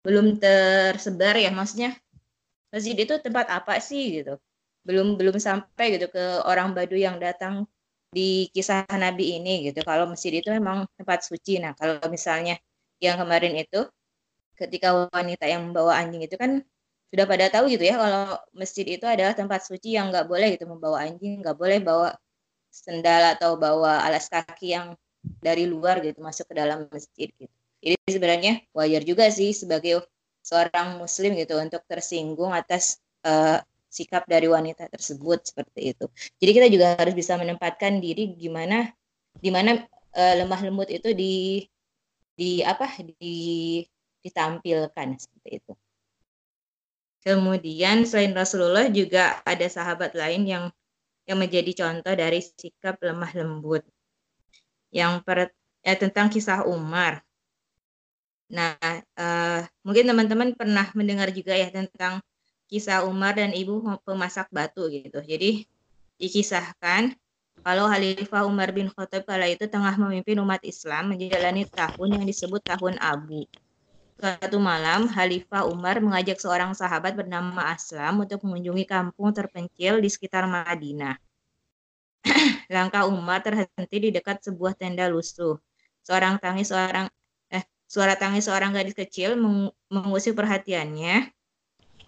belum 0.01 0.39
tersebar 0.39 1.35
ya 1.35 1.51
maksudnya 1.51 1.93
masjid 2.73 2.95
itu 2.95 3.13
tempat 3.21 3.51
apa 3.51 3.77
sih 3.77 4.21
gitu 4.21 4.39
belum 4.87 5.19
belum 5.19 5.37
sampai 5.37 5.99
gitu 5.99 6.09
ke 6.09 6.41
orang 6.47 6.73
Baduy 6.73 7.05
yang 7.05 7.19
datang 7.19 7.67
di 8.09 8.49
kisah 8.53 8.89
Nabi 8.89 9.37
ini 9.37 9.69
gitu. 9.69 9.85
Kalau 9.85 10.09
masjid 10.09 10.33
itu 10.33 10.49
memang 10.49 10.89
tempat 10.97 11.25
suci. 11.25 11.61
Nah, 11.61 11.77
kalau 11.77 12.01
misalnya 12.09 12.57
yang 12.99 13.15
kemarin 13.21 13.55
itu 13.55 13.85
ketika 14.59 15.07
wanita 15.13 15.45
yang 15.47 15.71
membawa 15.71 15.95
anjing 16.01 16.19
itu 16.25 16.35
kan 16.35 16.59
sudah 17.09 17.25
pada 17.25 17.49
tahu 17.49 17.73
gitu 17.73 17.89
ya 17.89 17.97
kalau 17.97 18.37
masjid 18.53 18.85
itu 18.85 19.01
adalah 19.07 19.33
tempat 19.33 19.65
suci 19.65 19.97
yang 19.97 20.13
nggak 20.13 20.29
boleh 20.29 20.53
gitu 20.53 20.69
membawa 20.69 21.07
anjing, 21.07 21.41
nggak 21.41 21.57
boleh 21.57 21.79
bawa 21.81 22.13
sendal 22.69 23.33
atau 23.33 23.57
bawa 23.57 24.05
alas 24.05 24.29
kaki 24.29 24.77
yang 24.77 24.93
dari 25.41 25.65
luar 25.65 25.99
gitu 26.05 26.21
masuk 26.21 26.45
ke 26.51 26.53
dalam 26.53 26.85
masjid 26.93 27.29
gitu. 27.33 27.49
Jadi 27.79 27.95
sebenarnya 28.11 28.53
wajar 28.75 29.01
juga 29.07 29.25
sih 29.31 29.55
sebagai 29.55 30.03
seorang 30.43 30.99
muslim 30.99 31.33
gitu 31.39 31.55
untuk 31.57 31.81
tersinggung 31.87 32.51
atas 32.51 32.99
uh, 33.23 33.57
sikap 33.89 34.23
dari 34.29 34.45
wanita 34.45 34.85
tersebut 34.87 35.49
seperti 35.49 35.97
itu. 35.97 36.05
Jadi 36.37 36.51
kita 36.53 36.67
juga 36.69 36.95
harus 36.95 37.17
bisa 37.17 37.35
menempatkan 37.35 37.97
diri 37.97 38.37
gimana 38.37 38.93
di 39.33 39.49
mana 39.49 39.81
uh, 40.13 40.33
lemah 40.37 40.61
lembut 40.61 40.89
itu 40.93 41.09
di 41.17 41.65
di 42.37 42.61
apa 42.63 42.87
di 43.19 43.81
ditampilkan 44.21 45.07
seperti 45.17 45.49
itu. 45.59 45.73
Kemudian 47.19 48.07
selain 48.07 48.31
Rasulullah 48.31 48.87
juga 48.87 49.43
ada 49.43 49.67
sahabat 49.67 50.15
lain 50.15 50.47
yang 50.47 50.65
yang 51.27 51.37
menjadi 51.37 51.71
contoh 51.75 52.13
dari 52.15 52.39
sikap 52.39 52.95
lemah 53.03 53.31
lembut. 53.35 53.83
Yang 54.89 55.13
per, 55.27 55.37
ya, 55.83 55.93
tentang 55.99 56.31
kisah 56.31 56.65
Umar. 56.65 57.21
Nah, 58.49 58.73
uh, 59.13 59.61
mungkin 59.85 60.09
teman-teman 60.09 60.57
pernah 60.57 60.89
mendengar 60.97 61.29
juga 61.29 61.53
ya 61.53 61.69
tentang 61.69 62.23
kisah 62.69 63.03
Umar 63.09 63.35
dan 63.35 63.51
ibu 63.51 63.81
pemasak 64.05 64.47
batu 64.53 64.85
gitu. 64.93 65.19
Jadi 65.25 65.65
dikisahkan 66.21 67.17
kalau 67.59 67.91
Khalifah 67.91 68.47
Umar 68.47 68.71
bin 68.71 68.87
Khattab 68.87 69.27
kala 69.27 69.49
itu 69.51 69.67
tengah 69.67 69.91
memimpin 69.99 70.39
umat 70.39 70.63
Islam 70.63 71.11
menjalani 71.11 71.67
tahun 71.67 72.21
yang 72.21 72.25
disebut 72.29 72.61
tahun 72.63 72.95
Abu. 73.01 73.43
Suatu 74.19 74.59
malam, 74.59 75.07
Khalifah 75.07 75.67
Umar 75.67 75.99
mengajak 76.03 76.39
seorang 76.39 76.75
sahabat 76.75 77.15
bernama 77.15 77.71
Aslam 77.71 78.19
untuk 78.19 78.43
mengunjungi 78.43 78.83
kampung 78.83 79.31
terpencil 79.31 79.99
di 79.99 80.11
sekitar 80.11 80.43
Madinah. 80.43 81.15
Langkah 82.75 83.07
Umar 83.07 83.43
terhenti 83.43 83.97
di 83.97 84.09
dekat 84.11 84.43
sebuah 84.43 84.75
tenda 84.75 85.07
lusuh. 85.07 85.55
Seorang 86.03 86.35
tangis 86.39 86.67
seorang 86.67 87.07
eh 87.47 87.63
suara 87.87 88.19
tangis 88.19 88.47
seorang 88.47 88.75
gadis 88.75 88.95
kecil 88.95 89.39
mengusik 89.87 90.35
perhatiannya 90.35 91.31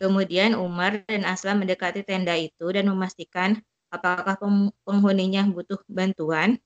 Kemudian 0.01 0.57
Umar 0.57 1.05
dan 1.05 1.21
Aslam 1.29 1.61
mendekati 1.61 2.01
tenda 2.01 2.33
itu 2.33 2.73
dan 2.73 2.89
memastikan 2.89 3.61
apakah 3.93 4.33
penghuninya 4.81 5.45
butuh 5.45 5.77
bantuan. 5.85 6.57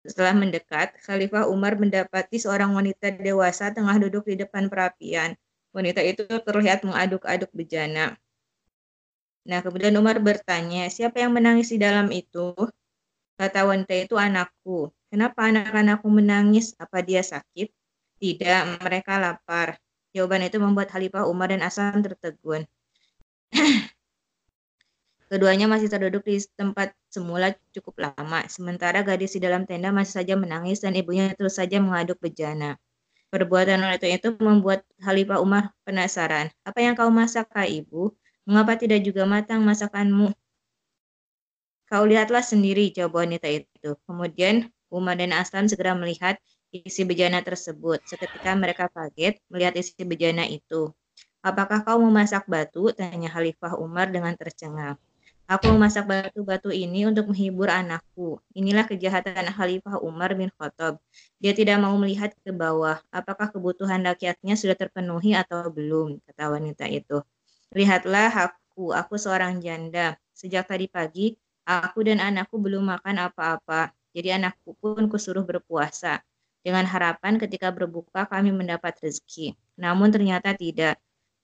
Setelah 0.00 0.32
mendekat, 0.32 0.96
Khalifah 1.04 1.44
Umar 1.52 1.76
mendapati 1.76 2.40
seorang 2.40 2.72
wanita 2.72 3.12
dewasa 3.20 3.68
tengah 3.68 4.00
duduk 4.00 4.24
di 4.24 4.40
depan 4.40 4.72
perapian. 4.72 5.36
Wanita 5.76 6.00
itu 6.00 6.24
terlihat 6.24 6.80
mengaduk-aduk 6.88 7.52
bejana. 7.52 8.16
Nah, 9.44 9.60
kemudian 9.60 9.92
Umar 10.00 10.16
bertanya, 10.16 10.88
siapa 10.88 11.20
yang 11.20 11.36
menangis 11.36 11.68
di 11.68 11.76
dalam 11.76 12.08
itu? 12.08 12.56
Kata 13.36 13.68
wanita 13.68 13.92
itu 13.92 14.16
anakku. 14.16 14.88
Kenapa 15.12 15.52
anak-anakku 15.52 16.08
menangis? 16.08 16.72
Apa 16.80 17.04
dia 17.04 17.20
sakit? 17.20 17.68
Tidak, 18.24 18.80
mereka 18.80 19.20
lapar. 19.20 19.76
Jawaban 20.10 20.42
itu 20.42 20.58
membuat 20.58 20.90
Khalifah 20.90 21.26
Umar 21.30 21.54
dan 21.54 21.62
Aslam 21.62 22.02
tertegun. 22.02 22.66
Keduanya 25.30 25.70
masih 25.70 25.86
terduduk 25.86 26.26
di 26.26 26.42
tempat 26.58 26.90
semula 27.06 27.54
cukup 27.70 28.10
lama, 28.10 28.42
sementara 28.50 29.06
gadis 29.06 29.38
di 29.38 29.40
dalam 29.46 29.62
tenda 29.62 29.94
masih 29.94 30.22
saja 30.22 30.34
menangis 30.34 30.82
dan 30.82 30.98
ibunya 30.98 31.30
terus 31.38 31.54
saja 31.54 31.78
mengaduk 31.78 32.18
bejana. 32.18 32.74
Perbuatan 33.30 33.78
wanita 33.78 34.10
itu 34.10 34.34
membuat 34.42 34.82
Khalifah 34.98 35.38
Umar 35.38 35.70
penasaran. 35.86 36.50
Apa 36.66 36.82
yang 36.82 36.98
kau 36.98 37.14
masak, 37.14 37.46
kak 37.46 37.70
ibu? 37.70 38.10
Mengapa 38.42 38.74
tidak 38.74 39.06
juga 39.06 39.22
matang 39.22 39.62
masakanmu? 39.62 40.34
Kau 41.86 42.02
lihatlah 42.10 42.42
sendiri, 42.42 42.90
jawab 42.90 43.22
wanita 43.22 43.46
itu. 43.46 43.94
Kemudian 44.02 44.74
Umar 44.90 45.14
dan 45.14 45.30
Aslam 45.30 45.70
segera 45.70 45.94
melihat 45.94 46.42
isi 46.70 47.02
bejana 47.02 47.42
tersebut. 47.42 48.00
Seketika 48.06 48.54
mereka 48.54 48.86
kaget 48.90 49.42
melihat 49.50 49.74
isi 49.76 50.02
bejana 50.06 50.46
itu. 50.46 50.94
Apakah 51.42 51.82
kau 51.82 51.98
memasak 51.98 52.46
batu? 52.46 52.92
Tanya 52.94 53.32
Khalifah 53.32 53.76
Umar 53.80 54.12
dengan 54.12 54.32
tercengang. 54.36 55.00
Aku 55.50 55.66
memasak 55.74 56.06
batu-batu 56.06 56.70
ini 56.70 57.10
untuk 57.10 57.26
menghibur 57.26 57.66
anakku. 57.66 58.38
Inilah 58.54 58.86
kejahatan 58.86 59.50
Khalifah 59.50 59.98
Umar 59.98 60.30
bin 60.38 60.46
Khattab. 60.54 61.02
Dia 61.42 61.50
tidak 61.50 61.82
mau 61.82 61.98
melihat 61.98 62.30
ke 62.38 62.54
bawah. 62.54 63.02
Apakah 63.10 63.50
kebutuhan 63.50 63.98
rakyatnya 64.06 64.54
sudah 64.54 64.78
terpenuhi 64.78 65.34
atau 65.34 65.66
belum? 65.66 66.22
Kata 66.22 66.54
wanita 66.54 66.86
itu. 66.86 67.18
Lihatlah 67.74 68.30
aku, 68.30 68.94
aku 68.94 69.18
seorang 69.18 69.58
janda. 69.58 70.14
Sejak 70.30 70.70
tadi 70.70 70.86
pagi, 70.86 71.34
aku 71.66 72.06
dan 72.06 72.22
anakku 72.22 72.62
belum 72.62 72.86
makan 72.86 73.26
apa-apa. 73.26 73.90
Jadi 74.14 74.30
anakku 74.30 74.78
pun 74.78 75.10
kusuruh 75.10 75.42
berpuasa. 75.42 76.22
Dengan 76.60 76.84
harapan 76.84 77.40
ketika 77.40 77.72
berbuka 77.72 78.28
kami 78.28 78.52
mendapat 78.52 78.96
rezeki. 79.00 79.56
Namun 79.80 80.12
ternyata 80.12 80.52
tidak. 80.52 81.00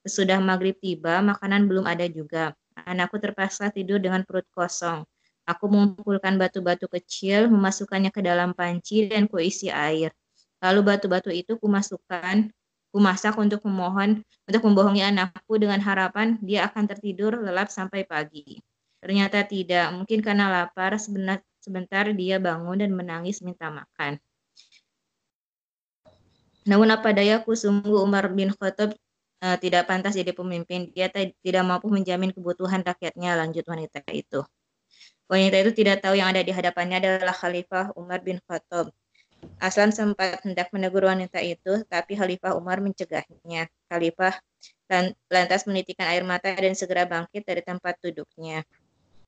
Sesudah 0.06 0.38
maghrib 0.38 0.76
tiba, 0.78 1.18
makanan 1.24 1.66
belum 1.66 1.88
ada 1.88 2.06
juga 2.06 2.54
Anakku 2.84 3.16
terpaksa 3.16 3.72
tidur 3.72 3.96
dengan 3.96 4.20
perut 4.28 4.44
kosong. 4.52 5.08
Aku 5.48 5.64
mengumpulkan 5.72 6.36
batu-batu 6.36 6.84
kecil, 6.92 7.48
memasukkannya 7.48 8.12
ke 8.12 8.20
dalam 8.20 8.52
panci 8.52 9.08
dan 9.08 9.24
kuisi 9.30 9.72
air. 9.72 10.12
Lalu 10.60 10.80
batu-batu 10.84 11.32
itu 11.32 11.56
kumasukkan, 11.56 12.52
kumasak 12.92 13.32
untuk 13.40 13.64
memohon, 13.64 14.20
untuk 14.44 14.62
membohongi 14.68 15.00
anakku 15.00 15.56
dengan 15.56 15.80
harapan 15.80 16.36
dia 16.44 16.68
akan 16.68 16.84
tertidur 16.84 17.40
lelap 17.40 17.72
sampai 17.72 18.04
pagi. 18.04 18.60
Ternyata 19.00 19.46
tidak, 19.48 19.94
mungkin 19.96 20.20
karena 20.20 20.50
lapar, 20.52 20.98
sebentar, 21.00 21.40
sebentar 21.62 22.04
dia 22.12 22.36
bangun 22.36 22.76
dan 22.82 22.92
menangis 22.92 23.40
minta 23.40 23.72
makan. 23.72 24.20
Namun 26.66 26.90
apa 26.90 27.14
dayaku, 27.14 27.54
sungguh 27.54 28.02
Umar 28.02 28.26
bin 28.34 28.50
Khattab 28.50 28.92
uh, 29.40 29.56
tidak 29.62 29.86
pantas 29.86 30.18
jadi 30.18 30.34
pemimpin. 30.34 30.90
Dia 30.90 31.06
tidak 31.14 31.62
mampu 31.62 31.86
menjamin 31.88 32.34
kebutuhan 32.34 32.82
rakyatnya, 32.82 33.38
lanjut 33.38 33.62
wanita 33.64 34.02
itu. 34.10 34.42
Wanita 35.26 35.56
itu 35.62 35.70
tidak 35.74 36.02
tahu 36.06 36.18
yang 36.18 36.30
ada 36.30 36.42
di 36.42 36.54
hadapannya 36.54 37.02
adalah 37.02 37.34
Khalifah 37.34 37.94
Umar 37.98 38.22
bin 38.22 38.38
Khattab. 38.46 38.90
Aslan 39.62 39.94
sempat 39.94 40.42
hendak 40.42 40.74
menegur 40.74 41.06
wanita 41.06 41.38
itu, 41.38 41.86
tapi 41.86 42.18
Khalifah 42.18 42.58
Umar 42.58 42.82
mencegahnya. 42.82 43.70
Khalifah 43.86 44.34
lantas 45.30 45.66
menitikan 45.66 46.06
air 46.10 46.22
mata 46.22 46.50
dan 46.50 46.74
segera 46.74 47.06
bangkit 47.06 47.42
dari 47.46 47.62
tempat 47.62 47.98
duduknya. 48.02 48.66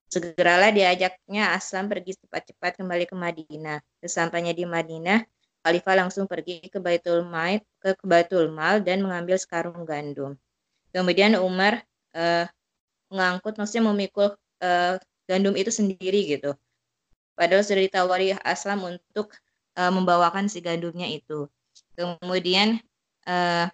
Segeralah 0.09 0.73
diajaknya 0.73 1.53
Aslam 1.53 1.93
pergi 1.93 2.17
cepat-cepat 2.17 2.81
kembali 2.81 3.05
ke 3.05 3.15
Madinah. 3.15 3.79
Sesampainya 4.01 4.57
di 4.57 4.65
Madinah, 4.65 5.21
Khalifah 5.69 6.01
langsung 6.01 6.25
pergi 6.25 6.65
ke 6.65 6.81
Baitul 6.81 7.29
Mal, 7.29 7.61
ke 7.77 7.93
Baitul 8.01 8.49
Mal 8.49 8.81
dan 8.81 9.05
mengambil 9.05 9.37
sekarung 9.37 9.85
gandum. 9.85 10.33
Kemudian 10.97 11.37
Umar 11.37 11.85
uh, 12.17 12.49
mengangkut, 13.13 13.61
maksudnya 13.61 13.93
memikul 13.93 14.33
uh, 14.65 14.97
gandum 15.29 15.53
itu 15.61 15.69
sendiri 15.69 16.25
gitu. 16.25 16.57
Padahal 17.37 17.61
sudah 17.61 17.85
ditawari 17.85 18.33
Aslam 18.41 18.81
untuk 18.81 19.37
uh, 19.77 19.93
membawakan 19.93 20.49
si 20.49 20.65
gandumnya 20.65 21.05
itu. 21.05 21.53
Kemudian 21.93 22.81
uh, 23.29 23.69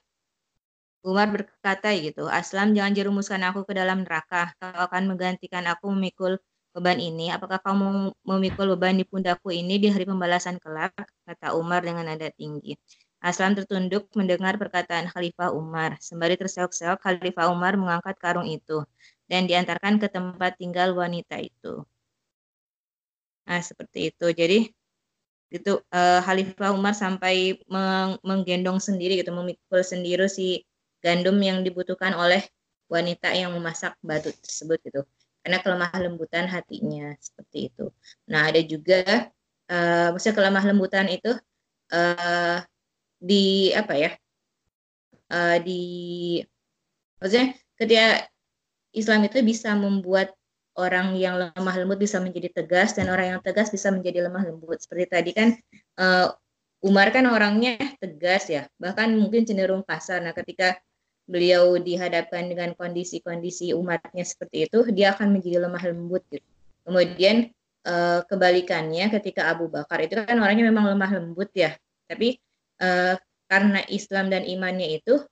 Umar 1.07 1.31
berkata 1.31 1.95
gitu, 1.95 2.27
Aslam 2.27 2.75
jangan 2.75 2.91
jerumuskan 2.91 3.47
aku 3.47 3.63
ke 3.63 3.79
dalam 3.79 4.03
neraka. 4.03 4.51
Kau 4.59 4.83
akan 4.91 5.15
menggantikan 5.15 5.63
aku 5.71 5.95
memikul 5.95 6.43
beban 6.75 6.99
ini? 6.99 7.31
Apakah 7.31 7.63
kamu 7.63 8.11
memikul 8.27 8.75
beban 8.75 8.99
di 8.99 9.07
pundakku 9.07 9.55
ini 9.55 9.79
di 9.79 9.89
hari 9.89 10.05
pembalasan 10.05 10.59
kelak? 10.59 10.93
Kata 11.23 11.55
Umar 11.55 11.87
dengan 11.87 12.11
nada 12.11 12.29
tinggi. 12.35 12.75
Aslam 13.25 13.57
tertunduk 13.57 14.11
mendengar 14.19 14.59
perkataan 14.61 15.09
Khalifah 15.09 15.55
Umar. 15.55 15.97
Sembari 16.03 16.35
terseok-seok, 16.37 16.99
Khalifah 17.01 17.49
Umar 17.55 17.79
mengangkat 17.81 18.19
karung 18.21 18.45
itu 18.45 18.85
dan 19.31 19.49
diantarkan 19.49 19.97
ke 20.03 20.11
tempat 20.13 20.59
tinggal 20.61 20.93
wanita 20.93 21.41
itu. 21.41 21.87
Nah, 23.49 23.61
seperti 23.63 24.13
itu. 24.13 24.27
Jadi 24.35 24.59
itu 25.55 25.73
uh, 25.95 26.21
Khalifah 26.27 26.75
Umar 26.75 26.93
sampai 26.99 27.57
meng 27.71 28.19
menggendong 28.27 28.83
sendiri 28.83 29.23
gitu, 29.23 29.31
memikul 29.33 29.81
sendiri 29.81 30.27
si 30.29 30.67
gandum 31.01 31.39
yang 31.39 31.63
dibutuhkan 31.63 32.13
oleh 32.19 32.43
wanita 32.91 33.33
yang 33.33 33.55
memasak 33.57 33.97
batu 34.05 34.29
tersebut 34.45 34.79
gitu 34.85 35.01
karena 35.45 35.61
kelemah 35.61 35.93
lembutan 36.01 36.49
hatinya 36.49 37.13
seperti 37.21 37.69
itu. 37.69 37.93
Nah 38.33 38.49
ada 38.49 38.65
juga 38.65 39.29
uh, 39.69 40.09
maksudnya 40.17 40.37
kelemah 40.41 40.65
lembutan 40.65 41.07
itu 41.13 41.37
uh, 41.93 42.59
di 43.21 43.69
apa 43.77 43.93
ya 43.93 44.11
uh, 45.29 45.57
di 45.61 45.83
maksudnya 47.21 47.53
ketika 47.77 48.25
Islam 48.97 49.21
itu 49.29 49.45
bisa 49.45 49.77
membuat 49.77 50.33
orang 50.75 51.15
yang 51.15 51.39
lemah 51.39 51.75
lembut 51.77 52.01
bisa 52.01 52.19
menjadi 52.19 52.65
tegas 52.65 52.97
dan 52.97 53.13
orang 53.13 53.37
yang 53.37 53.41
tegas 53.45 53.71
bisa 53.71 53.93
menjadi 53.95 54.27
lemah 54.27 54.49
lembut 54.49 54.81
seperti 54.81 55.07
tadi 55.07 55.31
kan 55.37 55.49
uh, 56.01 56.33
Umar 56.85 57.13
kan 57.15 57.25
orangnya 57.29 57.77
tegas 58.01 58.51
ya 58.51 58.65
bahkan 58.81 59.13
mungkin 59.13 59.45
cenderung 59.45 59.87
kasar 59.87 60.21
nah 60.21 60.35
ketika 60.35 60.77
beliau 61.25 61.81
dihadapkan 61.81 62.53
dengan 62.53 62.77
kondisi-kondisi 62.77 63.73
umatnya 63.73 64.25
seperti 64.25 64.69
itu, 64.69 64.85
dia 64.93 65.17
akan 65.17 65.33
menjadi 65.33 65.65
lemah 65.65 65.83
lembut 65.89 66.21
gitu. 66.29 66.45
Kemudian 66.85 67.49
uh, 67.89 68.21
kebalikannya 68.29 69.09
ketika 69.09 69.49
Abu 69.49 69.73
Bakar 69.73 70.05
itu 70.05 70.21
kan 70.21 70.37
orangnya 70.37 70.69
memang 70.69 70.85
lemah 70.93 71.11
lembut 71.17 71.49
ya, 71.57 71.73
tapi 72.05 72.37
uh, 72.85 73.17
karena 73.49 73.81
Islam 73.89 74.29
dan 74.29 74.45
imannya 74.45 75.01
itu 75.01 75.25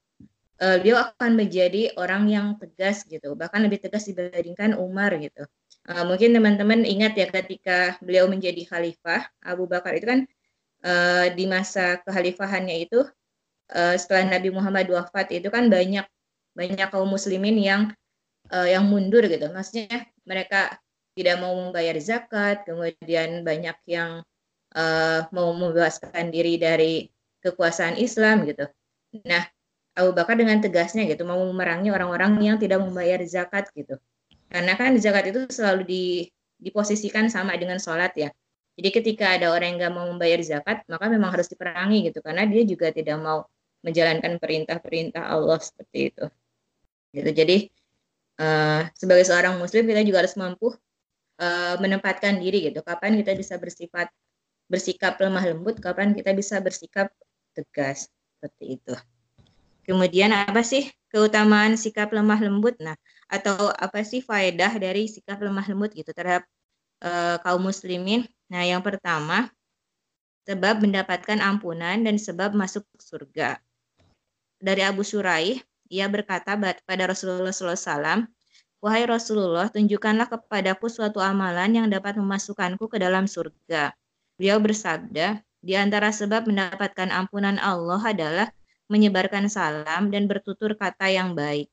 uh, 0.64 0.76
beliau 0.80 1.12
akan 1.12 1.36
menjadi 1.36 1.92
orang 2.00 2.24
yang 2.32 2.46
tegas 2.56 3.04
gitu, 3.04 3.36
bahkan 3.36 3.60
lebih 3.60 3.84
tegas 3.84 4.08
dibandingkan 4.08 4.80
Umar 4.80 5.12
gitu. 5.20 5.44
Uh, 5.84 6.08
mungkin 6.08 6.32
teman-teman 6.32 6.88
ingat 6.88 7.20
ya 7.20 7.28
ketika 7.28 8.00
beliau 8.00 8.32
menjadi 8.32 8.64
khalifah, 8.64 9.28
Abu 9.44 9.68
Bakar 9.68 9.92
itu 9.96 10.08
kan 10.08 10.24
di 11.38 11.46
masa 11.46 12.02
kekhalifahannya 12.02 12.90
itu 12.90 13.06
uh, 13.72 13.96
setelah 13.96 14.38
Nabi 14.38 14.52
Muhammad 14.52 14.86
wafat 14.92 15.32
itu 15.32 15.48
kan 15.48 15.72
banyak 15.72 16.04
banyak 16.52 16.88
kaum 16.92 17.08
muslimin 17.08 17.56
yang 17.58 17.82
uh, 18.52 18.68
yang 18.68 18.84
mundur 18.86 19.24
gitu. 19.26 19.48
Maksudnya 19.48 20.06
mereka 20.28 20.76
tidak 21.12 21.36
mau 21.40 21.52
membayar 21.52 21.96
zakat, 22.00 22.64
kemudian 22.64 23.44
banyak 23.44 23.76
yang 23.84 24.24
uh, 24.76 25.20
mau 25.32 25.52
membebaskan 25.52 26.32
diri 26.32 26.56
dari 26.56 27.08
kekuasaan 27.44 28.00
Islam 28.00 28.48
gitu. 28.48 28.64
Nah, 29.28 29.44
Abu 29.92 30.16
Bakar 30.16 30.40
dengan 30.40 30.56
tegasnya 30.64 31.04
gitu 31.04 31.28
mau 31.28 31.36
memerangi 31.36 31.92
orang-orang 31.92 32.40
yang 32.40 32.56
tidak 32.56 32.80
membayar 32.80 33.20
zakat 33.28 33.68
gitu. 33.76 34.00
Karena 34.48 34.72
kan 34.76 34.96
zakat 34.96 35.32
itu 35.32 35.48
selalu 35.52 35.82
di, 35.84 36.04
diposisikan 36.56 37.28
sama 37.28 37.56
dengan 37.60 37.76
sholat 37.76 38.12
ya. 38.16 38.32
Jadi 38.72 38.88
ketika 38.88 39.36
ada 39.36 39.52
orang 39.52 39.76
yang 39.76 39.78
nggak 39.84 39.92
mau 39.92 40.06
membayar 40.08 40.40
zakat, 40.40 40.80
maka 40.88 41.12
memang 41.12 41.28
harus 41.36 41.44
diperangi 41.52 42.08
gitu. 42.08 42.24
Karena 42.24 42.48
dia 42.48 42.64
juga 42.64 42.88
tidak 42.88 43.20
mau 43.20 43.44
menjalankan 43.82 44.38
perintah-perintah 44.38 45.26
Allah 45.26 45.58
seperti 45.58 46.14
itu. 46.14 46.24
Gitu. 47.12 47.30
Jadi 47.34 47.56
uh, 48.40 48.88
sebagai 48.96 49.26
seorang 49.26 49.58
muslim 49.58 49.84
kita 49.84 50.00
juga 50.06 50.24
harus 50.24 50.38
mampu 50.38 50.72
uh, 51.42 51.74
menempatkan 51.82 52.38
diri 52.40 52.72
gitu. 52.72 52.80
Kapan 52.80 53.18
kita 53.20 53.36
bisa 53.36 53.58
bersifat 53.58 54.08
bersikap 54.70 55.20
lemah 55.20 55.44
lembut, 55.52 55.76
kapan 55.82 56.16
kita 56.16 56.32
bisa 56.32 56.56
bersikap 56.62 57.12
tegas 57.52 58.08
seperti 58.38 58.80
itu. 58.80 58.94
Kemudian 59.82 60.32
apa 60.32 60.62
sih 60.62 60.88
keutamaan 61.12 61.76
sikap 61.76 62.14
lemah 62.14 62.40
lembut? 62.40 62.78
Nah, 62.80 62.96
atau 63.28 63.68
apa 63.74 64.00
sih 64.06 64.22
faedah 64.22 64.78
dari 64.78 65.10
sikap 65.10 65.42
lemah 65.42 65.66
lembut 65.68 65.92
gitu 65.92 66.14
terhadap 66.14 66.46
uh, 67.04 67.36
kaum 67.42 67.66
muslimin? 67.66 68.24
Nah, 68.48 68.62
yang 68.64 68.80
pertama 68.80 69.50
sebab 70.48 70.82
mendapatkan 70.82 71.38
ampunan 71.42 72.02
dan 72.02 72.16
sebab 72.18 72.54
masuk 72.54 72.86
surga 72.98 73.58
dari 74.62 74.86
Abu 74.86 75.02
Suraih, 75.02 75.58
ia 75.90 76.06
berkata 76.06 76.54
pada 76.86 77.04
Rasulullah 77.10 77.50
SAW, 77.50 78.30
Wahai 78.82 79.06
Rasulullah, 79.06 79.70
tunjukkanlah 79.70 80.26
kepadaku 80.26 80.90
suatu 80.90 81.22
amalan 81.22 81.70
yang 81.82 81.86
dapat 81.86 82.18
memasukkanku 82.18 82.90
ke 82.90 82.98
dalam 82.98 83.30
surga. 83.30 83.94
Beliau 84.38 84.58
bersabda, 84.58 85.38
di 85.62 85.74
antara 85.78 86.10
sebab 86.10 86.50
mendapatkan 86.50 87.10
ampunan 87.14 87.62
Allah 87.62 88.02
adalah 88.02 88.48
menyebarkan 88.90 89.46
salam 89.46 90.10
dan 90.10 90.26
bertutur 90.26 90.74
kata 90.74 91.06
yang 91.14 91.38
baik. 91.38 91.70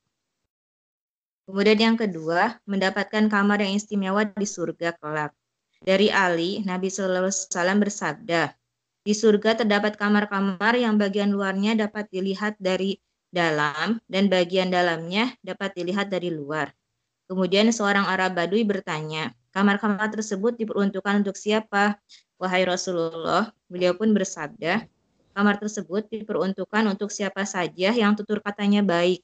Kemudian 1.49 1.82
yang 1.82 1.97
kedua, 1.97 2.62
mendapatkan 2.69 3.25
kamar 3.25 3.65
yang 3.65 3.73
istimewa 3.73 4.21
di 4.30 4.45
surga 4.45 4.93
kelak. 5.02 5.34
Dari 5.82 6.13
Ali, 6.13 6.62
Nabi 6.62 6.93
SAW 6.93 7.34
bersabda, 7.82 8.54
di 9.03 9.15
surga 9.15 9.63
terdapat 9.63 9.95
kamar-kamar 9.95 10.75
yang 10.75 10.99
bagian 10.99 11.31
luarnya 11.31 11.75
dapat 11.75 12.12
dilihat 12.12 12.59
dari 12.59 12.99
dalam 13.29 14.01
dan 14.09 14.27
bagian 14.27 14.73
dalamnya 14.73 15.33
dapat 15.45 15.77
dilihat 15.77 16.09
dari 16.09 16.33
luar. 16.33 16.73
Kemudian 17.29 17.69
seorang 17.69 18.09
Arab 18.09 18.33
Badui 18.33 18.65
bertanya, 18.65 19.29
kamar-kamar 19.53 20.09
tersebut 20.09 20.57
diperuntukkan 20.57 21.21
untuk 21.21 21.38
siapa? 21.38 22.01
Wahai 22.41 22.65
Rasulullah, 22.65 23.53
beliau 23.69 23.93
pun 23.93 24.09
bersabda, 24.17 24.89
kamar 25.38 25.55
tersebut 25.62 26.09
diperuntukkan 26.09 26.89
untuk 26.89 27.13
siapa 27.13 27.45
saja 27.45 27.93
yang 27.93 28.17
tutur 28.17 28.41
katanya 28.41 28.81
baik, 28.81 29.21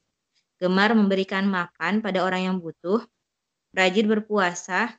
gemar 0.62 0.94
memberikan 0.94 1.50
makan 1.50 2.06
pada 2.06 2.22
orang 2.22 2.46
yang 2.46 2.58
butuh, 2.62 3.02
rajin 3.74 4.06
berpuasa, 4.06 4.94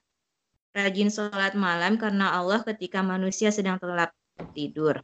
rajin 0.75 1.09
sholat 1.09 1.55
malam 1.55 1.95
karena 1.97 2.35
Allah 2.35 2.61
ketika 2.67 3.01
manusia 3.07 3.55
sedang 3.55 3.79
terlelap 3.79 4.12
tidur. 4.57 5.01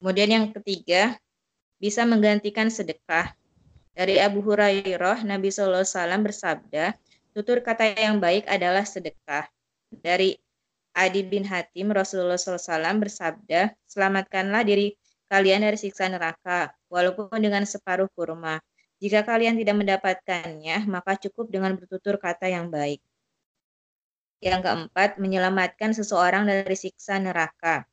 Kemudian 0.00 0.30
yang 0.32 0.46
ketiga, 0.54 1.20
bisa 1.80 2.04
menggantikan 2.04 2.68
sedekah. 2.68 3.32
Dari 3.92 4.16
Abu 4.16 4.40
Hurairah, 4.40 5.26
Nabi 5.28 5.52
SAW 5.52 5.84
bersabda, 6.24 6.96
tutur 7.36 7.60
kata 7.60 7.96
yang 7.96 8.16
baik 8.16 8.48
adalah 8.48 8.86
sedekah. 8.86 9.44
Dari 9.90 10.38
Adi 10.94 11.22
bin 11.26 11.44
Hatim, 11.46 11.90
Rasulullah 11.90 12.38
SAW 12.38 12.96
bersabda, 13.02 13.76
selamatkanlah 13.86 14.62
diri 14.64 14.94
kalian 15.30 15.62
dari 15.62 15.78
siksa 15.78 16.10
neraka, 16.10 16.74
walaupun 16.90 17.38
dengan 17.38 17.62
separuh 17.62 18.10
kurma. 18.14 18.58
Jika 19.00 19.24
kalian 19.24 19.56
tidak 19.56 19.80
mendapatkannya, 19.80 20.84
maka 20.90 21.16
cukup 21.16 21.48
dengan 21.48 21.72
bertutur 21.78 22.20
kata 22.20 22.52
yang 22.52 22.68
baik. 22.68 23.00
Yang 24.40 24.60
keempat, 24.64 25.20
menyelamatkan 25.20 25.92
seseorang 25.92 26.48
dari 26.48 26.76
siksa 26.76 27.20
neraka. 27.20 27.89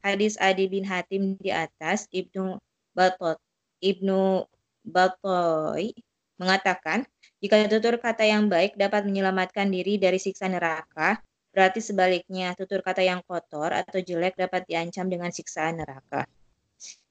Hadis 0.00 0.40
Adi 0.40 0.64
bin 0.66 0.84
Hatim 0.88 1.36
di 1.36 1.52
atas, 1.52 2.08
Ibnu 2.08 2.56
Batot, 2.96 3.36
Ibnu 3.84 4.48
Batoi 4.84 5.92
mengatakan, 6.40 7.04
jika 7.44 7.60
tutur 7.68 8.00
kata 8.00 8.24
yang 8.24 8.48
baik 8.48 8.76
dapat 8.80 9.04
menyelamatkan 9.04 9.68
diri 9.68 10.00
dari 10.00 10.16
siksa 10.16 10.48
neraka, 10.48 11.20
berarti 11.52 11.84
sebaliknya 11.84 12.56
tutur 12.56 12.80
kata 12.80 13.04
yang 13.04 13.20
kotor 13.28 13.76
atau 13.76 14.00
jelek 14.00 14.40
dapat 14.40 14.64
diancam 14.64 15.08
dengan 15.08 15.28
siksa 15.28 15.68
neraka. 15.68 16.24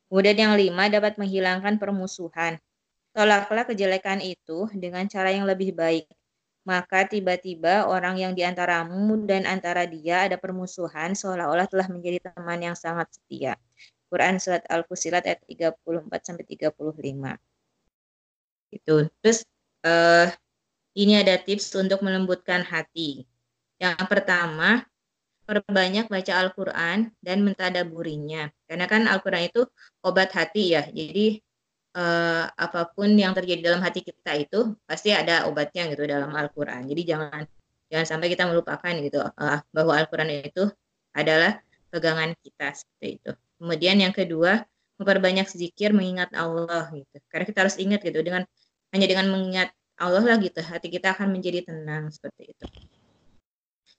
Kemudian 0.10 0.38
yang 0.49 0.54
lima 0.58 0.89
dapat 0.89 1.21
menghilangkan 1.21 1.78
permusuhan. 1.78 2.58
Tolaklah 3.13 3.69
kejelekan 3.69 4.21
itu 4.21 4.65
dengan 4.73 5.06
cara 5.06 5.30
yang 5.30 5.45
lebih 5.45 5.78
baik, 5.78 6.10
maka 6.67 7.08
tiba-tiba 7.08 7.88
orang 7.88 8.19
yang 8.19 8.34
diantaramu 8.36 9.26
dan 9.26 9.48
antara 9.48 9.88
dia 9.88 10.28
ada 10.28 10.36
permusuhan 10.36 11.15
seolah-olah 11.15 11.65
telah 11.72 11.88
menjadi 11.88 12.32
teman 12.32 12.60
yang 12.62 12.76
sangat 12.76 13.10
setia. 13.15 13.56
Quran 14.10 14.41
Surat 14.41 14.65
Al-Fusilat 14.65 15.24
ayat 15.24 15.41
34 15.45 16.10
sampai 16.26 16.45
35. 16.45 17.38
Itu. 18.74 18.95
Terus 19.22 19.45
uh, 19.86 20.28
ini 20.98 21.22
ada 21.22 21.38
tips 21.38 21.74
untuk 21.78 22.02
melembutkan 22.02 22.65
hati. 22.65 23.24
Yang 23.78 24.02
pertama, 24.10 24.84
perbanyak 25.45 26.10
baca 26.10 26.34
Al-Qur'an 26.45 27.13
dan 27.22 27.45
mentadaburinya. 27.45 28.50
Karena 28.65 28.86
kan 28.89 29.06
Al-Qur'an 29.10 29.50
itu 29.50 29.65
obat 30.06 30.34
hati 30.34 30.78
ya. 30.78 30.84
Jadi 30.89 31.41
uh, 31.95 32.45
apa 32.49 32.91
pun 32.93 33.10
yang 33.13 33.34
terjadi 33.34 33.73
dalam 33.73 33.82
hati 33.82 34.06
kita 34.06 34.36
itu 34.38 34.75
pasti 34.86 35.13
ada 35.13 35.47
obatnya 35.49 35.89
gitu 35.89 36.06
dalam 36.06 36.34
Al-Qur'an. 36.34 36.86
Jadi 36.86 37.02
jangan 37.06 37.43
jangan 37.89 38.06
sampai 38.06 38.28
kita 38.30 38.45
melupakan 38.45 38.93
gitu 39.02 39.21
uh, 39.23 39.60
bahwa 39.73 39.93
Al-Qur'an 39.97 40.30
itu 40.30 40.69
adalah 41.15 41.58
pegangan 41.89 42.38
kita 42.41 42.73
seperti 42.78 43.08
itu. 43.21 43.32
Kemudian 43.60 43.97
yang 43.99 44.13
kedua, 44.13 44.63
memperbanyak 45.02 45.47
zikir 45.49 45.91
mengingat 45.95 46.32
Allah 46.36 46.91
gitu. 46.93 47.17
Karena 47.32 47.45
kita 47.47 47.60
harus 47.65 47.75
ingat 47.80 48.04
gitu 48.06 48.19
dengan 48.21 48.45
hanya 48.93 49.08
dengan 49.08 49.28
mengingat 49.32 49.69
Allah 49.99 50.23
lah 50.23 50.38
gitu, 50.39 50.63
hati 50.63 50.88
kita 50.88 51.12
akan 51.12 51.36
menjadi 51.36 51.67
tenang 51.67 52.08
seperti 52.08 52.56
itu. 52.56 52.65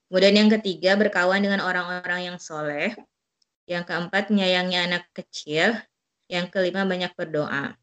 Kemudian 0.09 0.35
yang 0.35 0.51
ketiga, 0.51 0.97
berkawan 0.97 1.45
dengan 1.45 1.61
orang-orang 1.63 2.33
yang 2.33 2.39
soleh. 2.41 2.97
Yang 3.69 3.85
keempat, 3.87 4.33
menyayangi 4.33 4.77
anak 4.81 5.05
kecil. 5.15 5.77
Yang 6.27 6.47
kelima, 6.51 6.83
banyak 6.83 7.13
berdoa. 7.15 7.79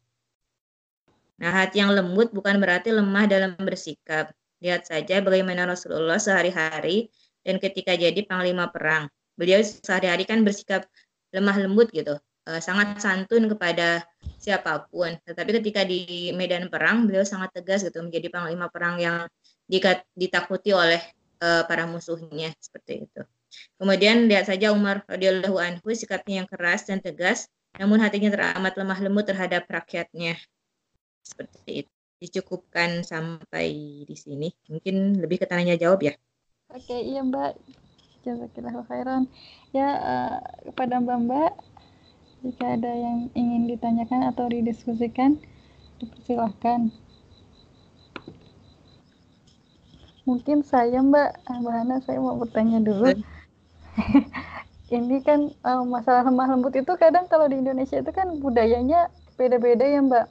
Nah, 1.38 1.50
hati 1.54 1.78
yang 1.78 1.94
lembut 1.94 2.34
bukan 2.34 2.58
berarti 2.58 2.90
lemah 2.90 3.30
dalam 3.30 3.54
bersikap. 3.58 4.34
Lihat 4.58 4.90
saja 4.90 5.22
bagaimana 5.22 5.70
Rasulullah 5.70 6.18
sehari-hari 6.18 7.14
dan 7.46 7.62
ketika 7.62 7.94
jadi 7.94 8.18
panglima 8.26 8.66
perang. 8.74 9.06
Beliau 9.38 9.62
sehari-hari 9.62 10.26
kan 10.26 10.42
bersikap 10.42 10.90
lemah 11.30 11.54
lembut 11.62 11.94
gitu, 11.94 12.18
uh, 12.50 12.58
sangat 12.58 12.98
santun 12.98 13.46
kepada 13.46 14.02
siapa 14.42 14.90
pun. 14.90 15.14
Tetapi 15.22 15.62
ketika 15.62 15.86
di 15.86 16.34
medan 16.34 16.66
perang, 16.66 17.06
beliau 17.06 17.22
sangat 17.22 17.54
tegas 17.54 17.86
gitu, 17.86 18.02
menjadi 18.02 18.34
panglima 18.34 18.66
perang 18.66 18.98
yang 18.98 19.30
ditakuti 20.18 20.74
oleh 20.74 20.98
uh, 21.38 21.62
para 21.70 21.86
musuhnya 21.86 22.50
seperti 22.58 23.06
itu. 23.06 23.22
Kemudian 23.78 24.26
lihat 24.26 24.50
saja 24.50 24.74
Umar 24.74 25.06
radhiyallahu 25.06 25.54
anhu 25.54 25.86
sikapnya 25.94 26.42
yang 26.42 26.48
keras 26.50 26.90
dan 26.90 26.98
tegas, 26.98 27.46
namun 27.78 28.02
hatinya 28.02 28.34
teramat 28.34 28.74
lemah 28.74 28.98
lembut 29.06 29.24
terhadap 29.30 29.70
rakyatnya 29.70 30.34
seperti 31.28 31.84
itu. 31.84 31.92
Dicukupkan 32.18 33.06
sampai 33.06 33.70
di 34.02 34.16
sini. 34.18 34.50
Mungkin 34.66 35.22
lebih 35.22 35.44
ke 35.44 35.46
tanya 35.46 35.78
jawab 35.78 36.02
ya? 36.02 36.14
Oke 36.74 36.98
iya 36.98 37.22
mbak. 37.22 37.54
Jazakillah 38.26 38.82
khairan. 38.90 39.30
Ya 39.70 39.88
uh, 40.02 40.36
kepada 40.66 40.98
mbak 40.98 41.18
mbak 41.30 41.52
jika 42.42 42.74
ada 42.74 42.90
yang 42.90 43.30
ingin 43.38 43.70
ditanyakan 43.70 44.34
atau 44.34 44.50
didiskusikan 44.50 45.38
dipersilahkan. 46.02 46.90
Mungkin 50.26 50.66
saya 50.66 50.98
mbak. 50.98 51.38
Mbak 51.46 51.72
Hana 51.72 51.96
saya 52.02 52.18
mau 52.18 52.34
bertanya 52.34 52.82
dulu. 52.82 53.14
Ini 54.88 55.20
kan 55.20 55.52
uh, 55.62 55.84
masalah 55.84 56.24
lemah 56.24 56.48
lembut 56.48 56.72
itu 56.72 56.88
kadang 56.96 57.28
kalau 57.28 57.44
di 57.44 57.60
Indonesia 57.60 58.00
itu 58.00 58.08
kan 58.08 58.40
budayanya 58.40 59.12
beda-beda 59.36 59.84
ya 59.84 60.00
mbak 60.00 60.26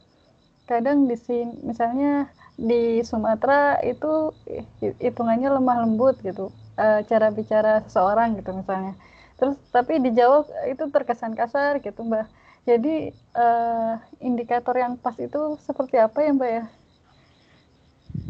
kadang 0.68 1.08
di 1.08 1.16
sini 1.16 1.56
misalnya 1.64 2.28
di 2.60 3.00
Sumatera 3.02 3.80
itu 3.86 4.36
hitungannya 5.00 5.50
lemah 5.56 5.88
lembut 5.88 6.20
gitu 6.22 6.52
uh, 6.78 7.02
cara 7.06 7.30
bicara 7.34 7.86
seseorang 7.86 8.38
gitu 8.38 8.54
misalnya. 8.54 8.94
Terus 9.38 9.58
tapi 9.70 10.02
di 10.02 10.14
Jawa 10.18 10.46
itu 10.70 10.90
terkesan 10.90 11.38
kasar 11.38 11.78
gitu 11.82 12.02
mbak. 12.06 12.26
Jadi 12.68 13.14
uh, 13.38 14.02
indikator 14.20 14.76
yang 14.76 14.98
pas 14.98 15.16
itu 15.22 15.56
seperti 15.64 16.02
apa 16.02 16.18
ya 16.20 16.32
mbak 16.34 16.52
ya? 16.52 16.64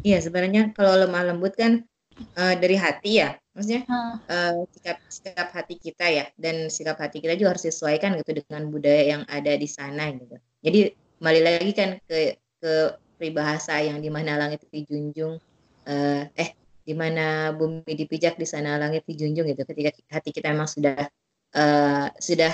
Iya 0.04 0.18
sebenarnya 0.28 0.76
kalau 0.76 1.08
lemah 1.08 1.32
lembut 1.32 1.56
kan 1.56 1.88
uh, 2.36 2.56
dari 2.60 2.76
hati 2.76 3.24
ya 3.24 3.40
maksudnya 3.56 3.88
uh, 4.28 4.68
sikap 4.76 5.00
sikap 5.08 5.48
hati 5.56 5.80
kita 5.80 6.06
ya. 6.12 6.26
Dan 6.36 6.68
sikap 6.68 7.00
hati 7.00 7.24
kita 7.24 7.40
juga 7.40 7.56
harus 7.56 7.64
disesuaikan 7.64 8.20
gitu 8.20 8.44
dengan 8.44 8.68
budaya 8.68 9.04
yang 9.18 9.24
ada 9.32 9.56
di 9.56 9.68
sana 9.72 10.12
gitu. 10.12 10.36
Jadi 10.60 11.07
kembali 11.18 11.42
lagi 11.42 11.72
kan 11.74 11.90
ke 12.06 12.38
ke 12.62 12.74
peribahasa 13.18 13.82
yang 13.82 13.98
di 13.98 14.10
mana 14.14 14.38
langit 14.38 14.62
dijunjung 14.70 15.42
uh, 15.90 16.24
eh 16.38 16.50
di 16.86 16.94
mana 16.94 17.52
bumi 17.52 17.84
dipijak 17.84 18.38
di 18.40 18.48
sana 18.48 18.78
langit 18.80 19.04
dijunjung 19.10 19.50
gitu. 19.50 19.66
Ketika 19.66 19.92
hati 20.14 20.30
kita 20.32 20.54
memang 20.54 20.70
sudah 20.70 21.10
uh, 21.58 22.08
sudah 22.16 22.54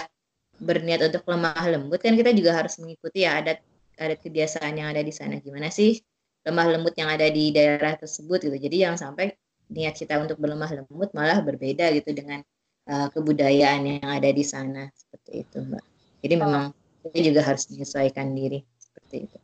berniat 0.63 1.03
untuk 1.11 1.27
lemah 1.27 1.59
lembut 1.67 1.99
kan 1.99 2.15
kita 2.15 2.31
juga 2.31 2.55
harus 2.55 2.79
mengikuti 2.79 3.27
ya 3.27 3.37
adat 3.43 3.59
adat 3.99 4.19
kebiasaan 4.23 4.73
yang 4.79 4.89
ada 4.95 5.03
di 5.03 5.11
sana. 5.11 5.37
Gimana 5.43 5.67
sih 5.69 5.99
lemah 6.47 6.67
lembut 6.71 6.95
yang 6.95 7.11
ada 7.11 7.27
di 7.27 7.51
daerah 7.51 7.99
tersebut 7.99 8.47
gitu. 8.47 8.57
Jadi 8.57 8.75
jangan 8.79 9.11
sampai 9.11 9.35
niat 9.75 9.95
kita 9.99 10.17
untuk 10.23 10.39
berlemah 10.39 10.71
lembut 10.71 11.11
malah 11.11 11.43
berbeda 11.43 11.91
gitu 11.99 12.15
dengan 12.15 12.39
uh, 12.87 13.07
kebudayaan 13.11 13.99
yang 13.99 14.07
ada 14.07 14.31
di 14.31 14.43
sana. 14.47 14.87
Seperti 14.95 15.43
itu 15.43 15.59
mbak. 15.61 15.83
Jadi 16.23 16.35
memang 16.39 16.71
kita 17.03 17.19
juga 17.19 17.41
harus 17.43 17.67
menyesuaikan 17.67 18.31
diri 18.31 18.63
seperti 18.79 19.15
itu. 19.27 19.37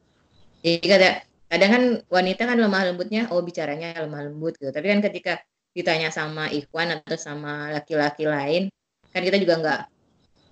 Jadi 0.59 0.87
kadang, 0.87 1.15
kadang 1.51 1.71
kan 1.71 1.83
wanita 2.07 2.41
kan 2.47 2.57
lemah 2.59 2.83
lembutnya, 2.91 3.21
oh 3.31 3.43
bicaranya 3.43 3.95
lemah 3.99 4.31
lembut 4.31 4.55
gitu. 4.59 4.71
Tapi 4.71 4.87
kan 4.87 4.99
ketika 5.03 5.33
ditanya 5.75 6.09
sama 6.09 6.47
ikhwan 6.49 6.99
atau 6.99 7.19
sama 7.19 7.71
laki-laki 7.71 8.27
lain, 8.27 8.71
kan 9.11 9.21
kita 9.23 9.39
juga 9.39 9.59
nggak 9.59 9.81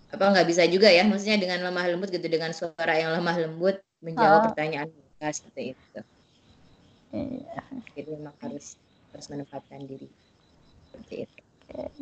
apa 0.07 0.23
nggak 0.23 0.47
bisa 0.47 0.63
juga 0.67 0.87
ya, 0.87 1.03
maksudnya 1.03 1.35
dengan 1.35 1.67
lemah 1.67 1.85
lembut 1.91 2.11
gitu, 2.11 2.27
dengan 2.27 2.55
suara 2.55 2.95
yang 2.95 3.11
lemah 3.15 3.35
lembut 3.43 3.75
menjawab 3.99 4.39
oh. 4.39 4.43
pertanyaan 4.51 4.87
mereka 4.87 5.35
seperti 5.35 5.75
itu. 5.75 5.99
Iya. 7.11 7.59
Jadi 7.95 8.09
memang 8.13 8.35
harus 8.43 8.75
harus 9.11 9.27
menempatkan 9.31 9.83
diri 9.87 10.07
seperti 10.87 11.27
itu. 11.27 11.39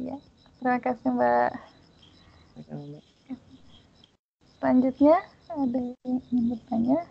Iya. 0.02 0.18
Terima 0.62 0.80
kasih 0.82 1.10
Mbak. 1.14 1.52
Selanjutnya 4.66 5.22
ada 5.54 5.78
yang 6.10 6.46
bertanya? 6.50 7.06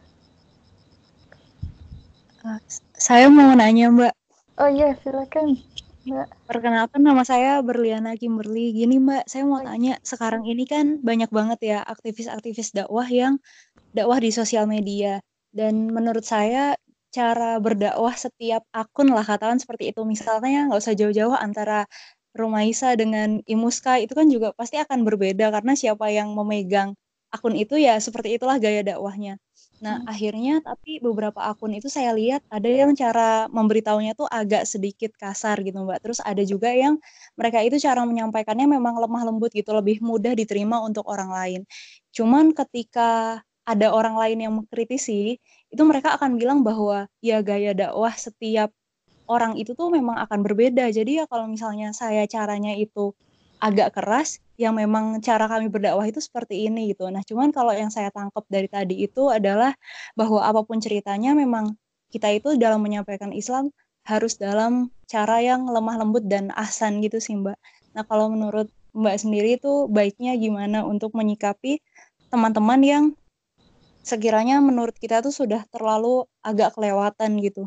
Uh, 2.43 2.59
saya 2.99 3.31
mau 3.31 3.55
nanya 3.55 3.95
Mbak. 3.95 4.11
Oh 4.59 4.67
iya, 4.67 4.99
silakan. 4.99 5.63
Mbak. 6.03 6.51
Perkenalkan 6.51 7.07
nama 7.07 7.23
saya 7.23 7.63
Berliana 7.63 8.19
Kimberly. 8.19 8.75
Gini 8.75 8.99
Mbak, 8.99 9.31
saya 9.31 9.47
mau 9.47 9.63
tanya, 9.63 10.03
sekarang 10.03 10.43
ini 10.51 10.67
kan 10.67 10.99
banyak 10.99 11.31
banget 11.31 11.79
ya 11.79 11.79
aktivis-aktivis 11.87 12.75
dakwah 12.75 13.07
yang 13.07 13.39
dakwah 13.95 14.19
di 14.19 14.35
sosial 14.35 14.67
media. 14.67 15.23
Dan 15.55 15.95
menurut 15.95 16.27
saya 16.27 16.75
cara 17.15 17.63
berdakwah 17.63 18.19
setiap 18.19 18.67
akun 18.75 19.15
lah 19.15 19.23
katakan 19.23 19.63
seperti 19.63 19.95
itu. 19.95 20.03
Misalnya 20.03 20.75
nggak 20.75 20.83
usah 20.83 20.99
jauh-jauh 20.99 21.39
antara 21.39 21.87
Rumaisa 22.35 22.99
dengan 22.99 23.39
Imuska 23.47 24.03
itu 24.03 24.11
kan 24.11 24.27
juga 24.27 24.51
pasti 24.59 24.75
akan 24.83 25.07
berbeda 25.07 25.55
karena 25.55 25.79
siapa 25.79 26.11
yang 26.11 26.35
memegang 26.35 26.99
akun 27.35 27.59
itu 27.59 27.75
ya 27.75 27.99
seperti 27.99 28.39
itulah 28.39 28.63
gaya 28.63 28.87
dakwahnya. 28.87 29.43
Nah, 29.83 30.01
hmm. 30.01 30.07
akhirnya 30.07 30.55
tapi 30.63 31.03
beberapa 31.03 31.43
akun 31.43 31.75
itu 31.75 31.91
saya 31.91 32.15
lihat 32.15 32.47
ada 32.47 32.71
yang 32.71 32.95
cara 32.95 33.51
memberitahunya 33.51 34.15
tuh 34.15 34.31
agak 34.31 34.65
sedikit 34.71 35.11
kasar 35.19 35.59
gitu, 35.67 35.83
Mbak. 35.83 35.99
Terus 36.07 36.23
ada 36.23 36.41
juga 36.47 36.71
yang 36.71 37.03
mereka 37.35 37.59
itu 37.67 37.77
cara 37.83 38.07
menyampaikannya 38.07 38.71
memang 38.71 38.95
lemah 39.03 39.23
lembut 39.27 39.51
gitu, 39.51 39.75
lebih 39.75 39.99
mudah 39.99 40.33
diterima 40.39 40.79
untuk 40.79 41.03
orang 41.11 41.29
lain. 41.35 41.61
Cuman 42.15 42.55
ketika 42.55 43.43
ada 43.67 43.91
orang 43.91 44.15
lain 44.15 44.39
yang 44.47 44.55
mengkritisi, 44.55 45.43
itu 45.75 45.83
mereka 45.83 46.15
akan 46.15 46.39
bilang 46.39 46.63
bahwa 46.63 47.11
ya 47.19 47.43
gaya 47.43 47.75
dakwah 47.75 48.15
setiap 48.15 48.71
orang 49.27 49.57
itu 49.59 49.73
tuh 49.75 49.91
memang 49.91 50.21
akan 50.23 50.45
berbeda. 50.45 50.87
Jadi 50.93 51.19
ya 51.19 51.25
kalau 51.27 51.51
misalnya 51.51 51.91
saya 51.97 52.29
caranya 52.31 52.77
itu 52.77 53.17
agak 53.59 53.97
keras, 53.97 54.44
yang 54.55 54.79
memang 54.79 55.19
cara 55.19 55.51
kami 55.51 55.67
berdakwah 55.67 56.07
itu 56.07 56.23
seperti 56.23 56.71
ini 56.71 56.95
gitu. 56.95 57.11
Nah, 57.11 57.23
cuman 57.27 57.51
kalau 57.51 57.75
yang 57.75 57.91
saya 57.91 58.11
tangkap 58.15 58.47
dari 58.47 58.71
tadi 58.71 59.03
itu 59.03 59.27
adalah 59.31 59.75
bahwa 60.15 60.47
apa 60.47 60.63
pun 60.63 60.79
ceritanya 60.79 61.35
memang 61.35 61.75
kita 62.15 62.31
itu 62.31 62.55
dalam 62.55 62.79
menyampaikan 62.79 63.35
Islam 63.35 63.75
harus 64.07 64.39
dalam 64.39 64.95
cara 65.11 65.43
yang 65.43 65.67
lemah 65.67 65.97
lembut 65.99 66.25
dan 66.31 66.55
ahsan 66.55 67.03
gitu 67.03 67.19
sih, 67.19 67.35
Mbak. 67.35 67.59
Nah, 67.99 68.05
kalau 68.07 68.31
menurut 68.31 68.71
Mbak 68.95 69.17
sendiri 69.19 69.59
itu 69.59 69.91
baiknya 69.91 70.39
gimana 70.39 70.87
untuk 70.87 71.19
menyikapi 71.19 71.83
teman-teman 72.31 72.81
yang 72.83 73.05
sekiranya 74.07 74.63
menurut 74.63 74.95
kita 75.01 75.25
tuh 75.25 75.35
sudah 75.35 75.67
terlalu 75.73 76.29
agak 76.45 76.77
kelewatan 76.79 77.41
gitu 77.43 77.67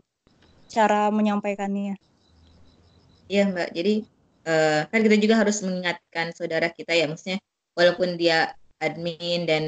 cara 0.71 1.11
menyampaikannya. 1.11 1.99
Iya, 3.27 3.43
Mbak. 3.51 3.69
Jadi 3.75 3.93
uh, 4.47 4.87
kan 4.87 4.99
kita 5.03 5.19
juga 5.19 5.35
harus 5.43 5.59
mengingatkan 5.61 6.31
saudara 6.31 6.71
kita 6.71 6.95
ya 6.95 7.05
maksudnya 7.05 7.43
walaupun 7.75 8.15
dia 8.15 8.55
admin 8.79 9.45
dan 9.49 9.63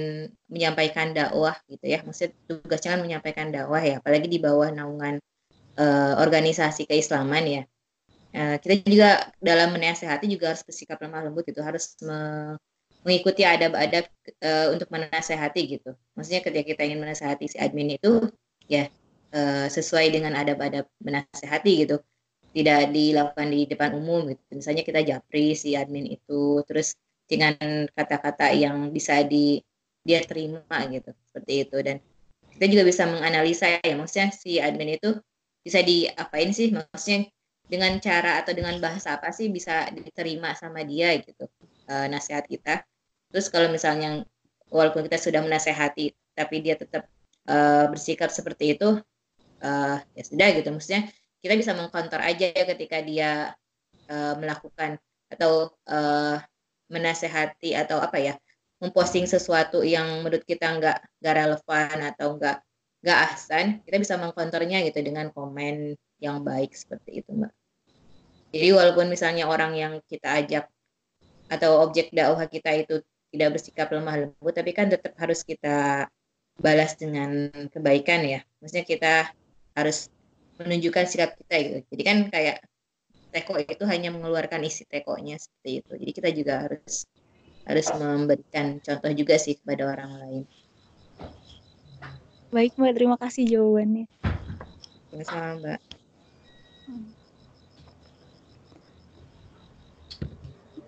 menyampaikan 0.47 1.11
dakwah 1.11 1.57
gitu 1.67 1.85
ya 1.85 1.99
maksudnya 2.05 2.31
tugasnya 2.47 2.95
kan 2.95 3.01
menyampaikan 3.03 3.47
dakwah 3.51 3.81
ya 3.83 3.99
apalagi 3.99 4.31
di 4.31 4.39
bawah 4.39 4.71
naungan 4.71 5.19
uh, 5.79 6.13
organisasi 6.19 6.85
keislaman 6.85 7.43
ya. 7.47 7.63
Uh, 8.29 8.61
kita 8.61 8.85
juga 8.85 9.09
dalam 9.41 9.73
menasehati 9.73 10.29
juga 10.29 10.53
harus 10.53 10.61
bersikap 10.61 11.01
lemah 11.01 11.25
lembut 11.25 11.49
itu 11.49 11.61
harus 11.65 11.97
me 12.05 12.53
mengikuti 12.99 13.47
adab-adab 13.47 14.05
uh, 14.43 14.75
untuk 14.75 14.91
menasehati 14.91 15.79
gitu. 15.79 15.95
Maksudnya 16.13 16.43
ketika 16.43 16.65
kita 16.75 16.81
ingin 16.83 16.99
menasehati 16.99 17.47
si 17.47 17.57
admin 17.57 17.95
itu 17.95 18.27
ya 18.67 18.91
uh, 19.33 19.65
sesuai 19.71 20.13
dengan 20.13 20.35
adab-adab 20.35 20.85
menasehati 21.01 21.87
gitu 21.87 22.03
tidak 22.49 22.89
dilakukan 22.89 23.47
di 23.53 23.62
depan 23.69 23.91
umum 23.93 24.29
gitu. 24.33 24.41
Misalnya 24.57 24.83
kita 24.85 25.01
japri 25.05 25.53
si 25.53 25.77
admin 25.77 26.09
itu 26.09 26.65
terus 26.65 26.97
dengan 27.29 27.55
kata-kata 27.93 28.49
yang 28.57 28.89
bisa 28.89 29.21
di 29.21 29.62
dia 30.01 30.25
terima 30.25 30.65
gitu 30.89 31.13
seperti 31.29 31.53
itu. 31.67 31.77
Dan 31.85 31.97
kita 32.57 32.65
juga 32.73 32.83
bisa 32.89 33.03
menganalisa 33.05 33.77
ya 33.79 33.93
maksudnya 33.93 34.33
si 34.33 34.57
admin 34.57 34.97
itu 34.97 35.13
bisa 35.62 35.85
diapain 35.85 36.49
sih? 36.49 36.73
Maksudnya 36.73 37.29
dengan 37.69 38.01
cara 38.01 38.41
atau 38.41 38.51
dengan 38.57 38.81
bahasa 38.81 39.21
apa 39.21 39.29
sih 39.29 39.53
bisa 39.53 39.85
diterima 39.93 40.57
sama 40.57 40.81
dia 40.81 41.13
gitu 41.21 41.45
e, 41.85 41.93
nasihat 42.09 42.49
kita. 42.49 42.81
Terus 43.29 43.45
kalau 43.53 43.69
misalnya 43.69 44.25
walaupun 44.73 45.05
kita 45.05 45.21
sudah 45.21 45.45
menasehati 45.45 46.17
tapi 46.33 46.65
dia 46.65 46.73
tetap 46.73 47.05
e, 47.45 47.57
bersikap 47.93 48.33
seperti 48.33 48.73
itu 48.73 48.97
e, 49.62 49.69
ya 50.01 50.23
sudah 50.25 50.47
gitu. 50.57 50.73
Maksudnya 50.73 51.13
kita 51.39 51.54
bisa 51.56 51.71
mengkontor 51.75 52.19
aja 52.19 52.52
ketika 52.52 52.99
dia 52.99 53.56
uh, 54.12 54.34
melakukan 54.36 54.99
atau 55.30 55.71
uh, 55.88 56.38
menasehati 56.89 57.78
atau 57.78 58.02
apa 58.02 58.17
ya 58.17 58.34
memposting 58.82 59.28
sesuatu 59.28 59.84
yang 59.84 60.23
menurut 60.23 60.43
kita 60.47 60.65
nggak 60.80 60.97
nggak 61.21 61.36
relevan 61.36 61.97
atau 62.15 62.39
nggak 62.39 62.58
nggak 62.99 63.19
ahsan 63.32 63.65
kita 63.88 63.97
bisa 63.99 64.15
mengkontornya 64.19 64.84
gitu 64.88 64.99
dengan 65.04 65.32
komen 65.32 65.95
yang 66.19 66.43
baik 66.43 66.75
seperti 66.75 67.23
itu 67.23 67.32
mbak. 67.32 67.52
Jadi 68.49 68.67
walaupun 68.73 69.08
misalnya 69.08 69.45
orang 69.47 69.78
yang 69.78 69.93
kita 70.10 70.41
ajak 70.41 70.65
atau 71.47 71.86
objek 71.86 72.12
dakwah 72.12 72.49
kita 72.49 72.75
itu 72.75 72.99
tidak 73.30 73.62
bersikap 73.62 73.88
lemah 73.93 74.25
lembut 74.25 74.54
tapi 74.58 74.73
kan 74.73 74.89
tetap 74.89 75.13
harus 75.21 75.45
kita 75.45 76.10
balas 76.60 76.97
dengan 76.99 77.47
kebaikan 77.71 78.25
ya. 78.25 78.39
Maksudnya 78.60 78.86
kita 78.89 79.13
harus 79.78 80.12
menunjukkan 80.59 81.05
sikap 81.07 81.39
kita 81.39 81.55
gitu. 81.63 81.77
Jadi 81.95 82.03
kan 82.03 82.17
kayak 82.27 82.57
teko 83.31 83.55
itu 83.61 83.83
hanya 83.87 84.11
mengeluarkan 84.11 84.59
isi 84.67 84.83
tekonya 84.83 85.39
seperti 85.39 85.81
itu. 85.81 85.91
Jadi 85.95 86.11
kita 86.11 86.29
juga 86.35 86.53
harus 86.67 87.07
harus 87.69 87.87
memberikan 87.95 88.81
contoh 88.81 89.11
juga 89.13 89.35
sih 89.37 89.55
kepada 89.55 89.83
orang 89.93 90.11
lain. 90.19 90.43
Baik 92.49 92.73
Mbak, 92.81 92.93
terima 92.97 93.17
kasih 93.21 93.45
jawabannya. 93.45 94.09
Sama-sama 95.13 95.49
Mbak. 95.61 95.79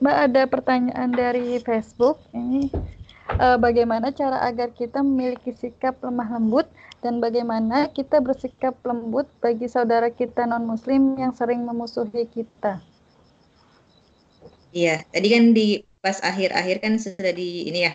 Mbak 0.01 0.17
ada 0.17 0.41
pertanyaan 0.49 1.09
dari 1.13 1.61
Facebook. 1.61 2.25
Ini 2.33 2.73
uh, 3.41 3.57
bagaimana 3.57 4.13
cara 4.13 4.45
agar 4.45 4.69
kita 4.71 5.01
memiliki 5.01 5.51
sikap 5.57 5.97
lemah 6.05 6.37
lembut 6.37 6.69
dan 7.01 7.17
bagaimana 7.17 7.89
kita 7.89 8.21
bersikap 8.21 8.77
lembut 8.85 9.25
bagi 9.41 9.65
saudara 9.65 10.13
kita 10.13 10.45
non-muslim 10.45 11.17
yang 11.17 11.33
sering 11.33 11.65
memusuhi 11.65 12.29
kita. 12.29 12.77
Iya, 14.71 15.03
tadi 15.09 15.27
kan 15.27 15.43
di 15.51 15.67
pas 15.99 16.21
akhir-akhir 16.21 16.77
kan 16.79 16.93
sudah 17.01 17.33
di 17.33 17.67
ini 17.67 17.89
ya, 17.89 17.91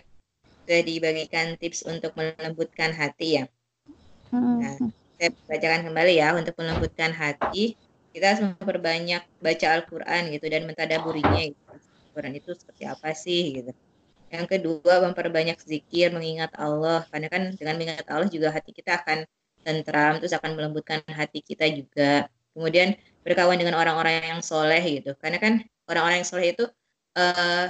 sudah 0.67 0.81
dibagikan 0.83 1.55
tips 1.57 1.87
untuk 1.87 2.13
melembutkan 2.13 2.93
hati 2.93 3.41
ya. 3.41 3.43
Hmm. 4.29 4.61
Nah, 4.61 4.75
saya 5.17 5.33
bacakan 5.49 5.89
kembali 5.89 6.13
ya 6.19 6.35
untuk 6.37 6.53
melembutkan 6.59 7.15
hati, 7.15 7.73
kita 8.13 8.35
harus 8.35 8.41
memperbanyak 8.45 9.25
baca 9.41 9.67
Al-Qur'an 9.73 10.29
gitu 10.29 10.45
dan 10.51 10.69
mentadaburinya 10.69 11.41
gitu. 11.49 11.61
Al-Qur'an 12.13 12.33
itu 12.37 12.53
seperti 12.53 12.83
apa 12.85 13.09
sih 13.17 13.63
gitu. 13.63 13.71
Yang 14.27 14.45
kedua, 14.57 15.03
memperbanyak 15.07 15.57
zikir, 15.63 16.11
mengingat 16.11 16.51
Allah. 16.59 17.07
Karena 17.07 17.27
kan 17.31 17.43
dengan 17.55 17.75
mengingat 17.79 18.07
Allah 18.11 18.27
juga 18.27 18.51
hati 18.51 18.75
kita 18.75 18.99
akan 19.03 19.23
tentram, 19.63 20.19
terus 20.19 20.35
akan 20.35 20.55
melembutkan 20.55 20.99
hati 21.07 21.39
kita 21.43 21.67
juga. 21.71 22.27
Kemudian 22.51 22.97
berkawan 23.23 23.59
dengan 23.59 23.75
orang-orang 23.79 24.23
yang 24.23 24.41
soleh 24.43 24.81
gitu. 24.83 25.15
Karena 25.19 25.37
kan 25.39 25.53
orang-orang 25.87 26.23
yang 26.23 26.29
soleh 26.29 26.51
itu 26.51 26.65
uh, 27.15 27.67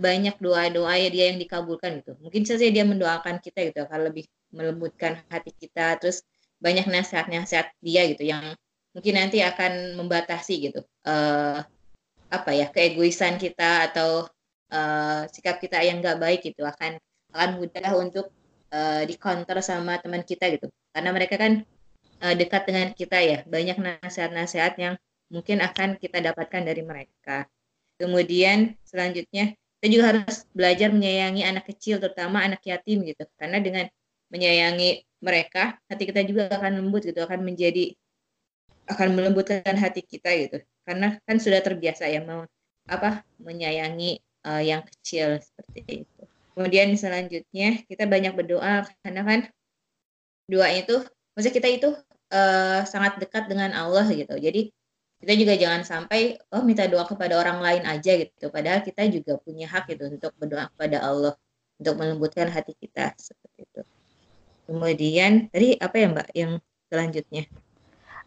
banyak 0.00 0.36
doa-doa 0.40 0.96
ya 0.96 1.08
dia 1.12 1.24
yang 1.32 1.38
dikabulkan 1.40 2.00
gitu. 2.00 2.16
Mungkin 2.24 2.48
saja 2.48 2.64
dia 2.68 2.84
mendoakan 2.88 3.36
kita 3.40 3.68
gitu 3.68 3.84
akan 3.84 4.08
lebih 4.08 4.24
melembutkan 4.52 5.20
hati 5.28 5.52
kita. 5.52 6.00
Terus 6.00 6.24
banyak 6.60 6.88
nasihat-nasihat 6.88 7.72
dia 7.80 8.04
gitu 8.08 8.24
yang 8.28 8.56
mungkin 8.92 9.14
nanti 9.16 9.40
akan 9.40 9.96
membatasi 9.96 10.54
gitu 10.70 10.80
uh, 11.06 11.62
apa 12.30 12.50
ya 12.54 12.70
keegoisan 12.70 13.38
kita 13.38 13.90
atau 13.90 14.26
uh, 14.70 15.26
sikap 15.30 15.58
kita 15.58 15.82
yang 15.82 16.00
nggak 16.00 16.18
baik 16.18 16.40
gitu 16.46 16.62
akan 16.64 16.96
akan 17.30 17.50
mudah 17.62 17.92
untuk 17.98 18.30
uh, 18.74 19.02
di 19.06 19.14
counter 19.18 19.58
sama 19.62 19.98
teman 20.02 20.22
kita 20.26 20.50
gitu. 20.50 20.66
Karena 20.90 21.10
mereka 21.14 21.38
kan 21.38 21.62
uh, 22.22 22.34
dekat 22.34 22.62
dengan 22.66 22.86
kita 22.94 23.18
ya 23.22 23.38
banyak 23.46 23.76
nasihat-nasihat 23.78 24.74
yang 24.78 24.94
mungkin 25.30 25.62
akan 25.62 25.98
kita 25.98 26.18
dapatkan 26.22 26.62
dari 26.66 26.82
mereka. 26.82 27.46
Kemudian 28.00 28.74
selanjutnya 28.82 29.54
kita 29.80 29.86
juga 29.92 30.04
harus 30.12 30.44
belajar 30.52 30.90
menyayangi 30.90 31.42
anak 31.46 31.64
kecil 31.70 32.02
terutama 32.02 32.42
anak 32.42 32.64
yatim 32.66 33.06
gitu. 33.06 33.24
Karena 33.38 33.62
dengan 33.62 33.86
menyayangi 34.30 35.06
mereka 35.20 35.76
hati 35.86 36.08
kita 36.08 36.24
juga 36.24 36.48
akan 36.48 36.80
lembut 36.80 37.04
gitu 37.04 37.20
akan 37.20 37.44
menjadi 37.44 37.92
akan 38.90 39.08
melembutkan 39.14 39.76
hati 39.78 40.02
kita 40.02 40.30
gitu. 40.34 40.58
Karena 40.82 41.14
kan 41.22 41.36
sudah 41.38 41.62
terbiasa 41.62 42.10
ya 42.10 42.24
mau 42.26 42.42
apa 42.90 43.22
menyayangi 43.38 44.18
uh, 44.46 44.62
yang 44.62 44.84
kecil 44.86 45.40
seperti 45.40 46.04
itu. 46.04 46.22
Kemudian 46.54 46.92
selanjutnya 46.98 47.82
kita 47.86 48.04
banyak 48.04 48.32
berdoa 48.36 48.84
karena 49.00 49.22
kan 49.24 49.40
doa 50.50 50.68
itu, 50.74 51.00
maksudnya 51.32 51.56
kita 51.56 51.68
itu 51.70 51.88
uh, 52.34 52.82
sangat 52.84 53.22
dekat 53.22 53.46
dengan 53.46 53.70
Allah 53.72 54.04
gitu. 54.10 54.34
Jadi 54.34 54.74
kita 55.20 55.32
juga 55.36 55.54
jangan 55.56 55.82
sampai 55.84 56.40
oh 56.52 56.64
minta 56.64 56.88
doa 56.88 57.04
kepada 57.04 57.36
orang 57.36 57.60
lain 57.60 57.84
aja 57.84 58.16
gitu. 58.16 58.48
Padahal 58.48 58.80
kita 58.80 59.04
juga 59.12 59.36
punya 59.36 59.68
hak 59.68 59.92
itu 59.92 60.08
untuk 60.08 60.32
berdoa 60.40 60.72
kepada 60.72 61.04
Allah 61.04 61.34
untuk 61.80 61.94
melembutkan 61.96 62.48
hati 62.48 62.72
kita 62.76 63.12
seperti 63.16 63.68
itu. 63.68 63.82
Kemudian 64.68 65.48
tadi 65.52 65.76
apa 65.80 65.96
ya 65.96 66.06
Mbak 66.12 66.28
yang 66.32 66.52
selanjutnya? 66.88 67.44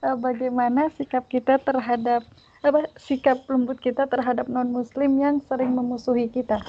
Eh, 0.03 0.17
bagaimana 0.19 0.91
sikap 0.91 1.25
kita 1.31 1.55
terhadap 1.63 2.27
apa 2.63 2.87
sikap 2.95 3.43
lembut 3.51 3.77
kita 3.83 4.07
terhadap 4.07 4.47
non 4.47 4.71
muslim 4.71 5.19
yang 5.19 5.43
sering 5.43 5.75
memusuhi 5.75 6.31
kita? 6.31 6.63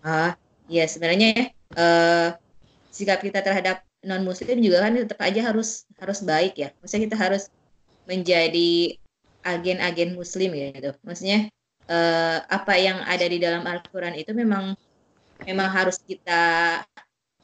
Ah 0.00 0.34
ya 0.66 0.88
sebenarnya 0.88 1.28
ya 1.36 1.44
uh, 1.76 2.28
sikap 2.88 3.20
kita 3.20 3.44
terhadap 3.44 3.84
non 4.00 4.24
muslim 4.24 4.56
juga 4.64 4.88
kan 4.88 4.96
tetap 4.96 5.20
aja 5.20 5.52
harus 5.52 5.84
harus 6.00 6.24
baik 6.24 6.56
ya. 6.56 6.72
Maksudnya 6.80 7.04
kita 7.12 7.16
harus 7.20 7.52
menjadi 8.08 8.96
agen-agen 9.44 10.16
muslim 10.16 10.56
gitu. 10.56 10.96
Maksudnya 11.04 11.52
uh, 11.86 12.40
apa 12.48 12.80
yang 12.80 13.04
ada 13.04 13.28
di 13.28 13.36
dalam 13.36 13.68
Al-Quran 13.68 14.16
itu 14.16 14.32
memang 14.32 14.72
memang 15.44 15.68
harus 15.68 16.00
kita 16.00 16.80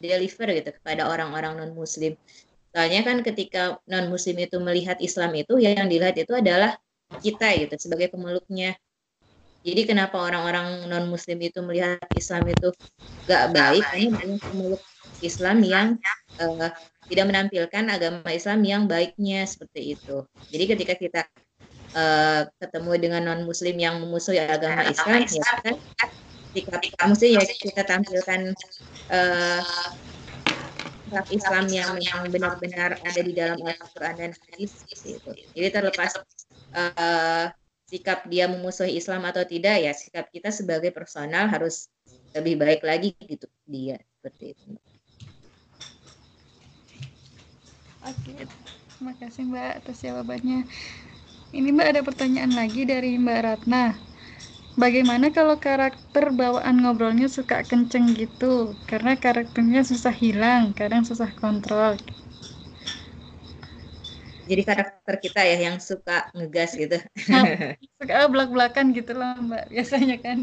deliver 0.00 0.48
gitu 0.52 0.70
kepada 0.76 1.08
orang-orang 1.08 1.60
non 1.60 1.72
muslim 1.72 2.16
soalnya 2.76 3.00
kan 3.08 3.24
ketika 3.24 3.80
non 3.88 4.12
muslim 4.12 4.36
itu 4.36 4.60
melihat 4.60 5.00
Islam 5.00 5.32
itu 5.32 5.56
yang 5.56 5.88
dilihat 5.88 6.20
itu 6.20 6.36
adalah 6.36 6.76
kita 7.22 7.54
gitu 7.58 7.74
sebagai 7.78 8.10
pemeluknya 8.10 8.74
jadi 9.66 9.82
kenapa 9.82 10.22
orang-orang 10.22 10.86
non 10.86 11.10
Muslim 11.10 11.42
itu 11.42 11.58
melihat 11.58 11.98
Islam 12.14 12.46
itu 12.46 12.70
gak 13.26 13.50
baik? 13.50 13.82
Ini 13.98 14.14
banyak 14.14 14.38
pemeluk 14.38 14.82
Islam 15.26 15.58
yang 15.66 15.98
uh, 16.38 16.70
tidak 17.10 17.26
menampilkan 17.26 17.84
agama 17.90 18.30
Islam 18.30 18.62
yang 18.62 18.86
baiknya 18.86 19.42
seperti 19.42 19.98
itu. 19.98 20.22
Jadi 20.54 20.64
ketika 20.70 20.94
kita 20.94 21.20
uh, 21.98 22.46
ketemu 22.62 22.92
dengan 23.02 23.22
non 23.26 23.42
Muslim 23.42 23.74
yang 23.74 23.98
memusuhi 23.98 24.38
agama 24.38 24.86
Islam, 24.86 25.26
ya 25.26 25.42
kan 25.66 25.74
sikap 26.54 26.80
mesti 27.10 27.34
ya 27.34 27.42
kita 27.42 27.82
tampilkan 27.82 28.54
uh, 29.10 29.66
Islam 31.34 31.66
yang 31.70 31.90
memang 31.98 32.30
benar-benar 32.30 33.02
ada 33.02 33.20
di 33.22 33.34
dalam 33.34 33.58
Al-Quran 33.62 34.14
dan 34.14 34.30
hadis 34.30 34.86
gitu. 34.90 35.30
Jadi 35.54 35.68
terlepas 35.74 36.14
uh, 36.76 37.48
sikap 37.88 38.26
dia 38.28 38.50
memusuhi 38.50 38.98
Islam 38.98 39.24
atau 39.24 39.42
tidak 39.46 39.80
ya 39.80 39.92
sikap 39.96 40.28
kita 40.28 40.52
sebagai 40.52 40.92
personal 40.92 41.48
harus 41.48 41.88
lebih 42.36 42.60
baik 42.60 42.82
lagi 42.84 43.16
gitu 43.24 43.48
dia 43.64 43.96
seperti 44.20 44.52
itu. 44.52 44.68
Oke, 48.06 48.46
terima 48.94 49.12
kasih 49.18 49.42
Mbak 49.50 49.72
atas 49.82 49.98
jawabannya. 50.04 50.62
Ini 51.50 51.68
Mbak 51.74 51.88
ada 51.90 52.02
pertanyaan 52.06 52.52
lagi 52.54 52.86
dari 52.86 53.18
Mbak 53.18 53.40
Ratna. 53.42 53.96
Bagaimana 54.76 55.32
kalau 55.32 55.56
karakter 55.56 56.36
bawaan 56.36 56.84
ngobrolnya 56.84 57.32
suka 57.32 57.64
kenceng 57.64 58.12
gitu? 58.12 58.76
Karena 58.84 59.16
karakternya 59.16 59.82
susah 59.82 60.12
hilang, 60.12 60.76
kadang 60.76 61.02
susah 61.02 61.32
kontrol 61.40 61.96
jadi 64.46 64.62
karakter 64.62 65.14
kita 65.18 65.40
ya 65.42 65.56
yang 65.70 65.76
suka 65.82 66.30
ngegas 66.32 66.78
gitu. 66.78 66.96
Nah, 67.28 67.42
suka 67.98 68.30
belak-belakan 68.30 68.94
gitu 68.94 69.12
loh 69.18 69.34
Mbak 69.42 69.64
biasanya 69.74 70.16
kan. 70.22 70.38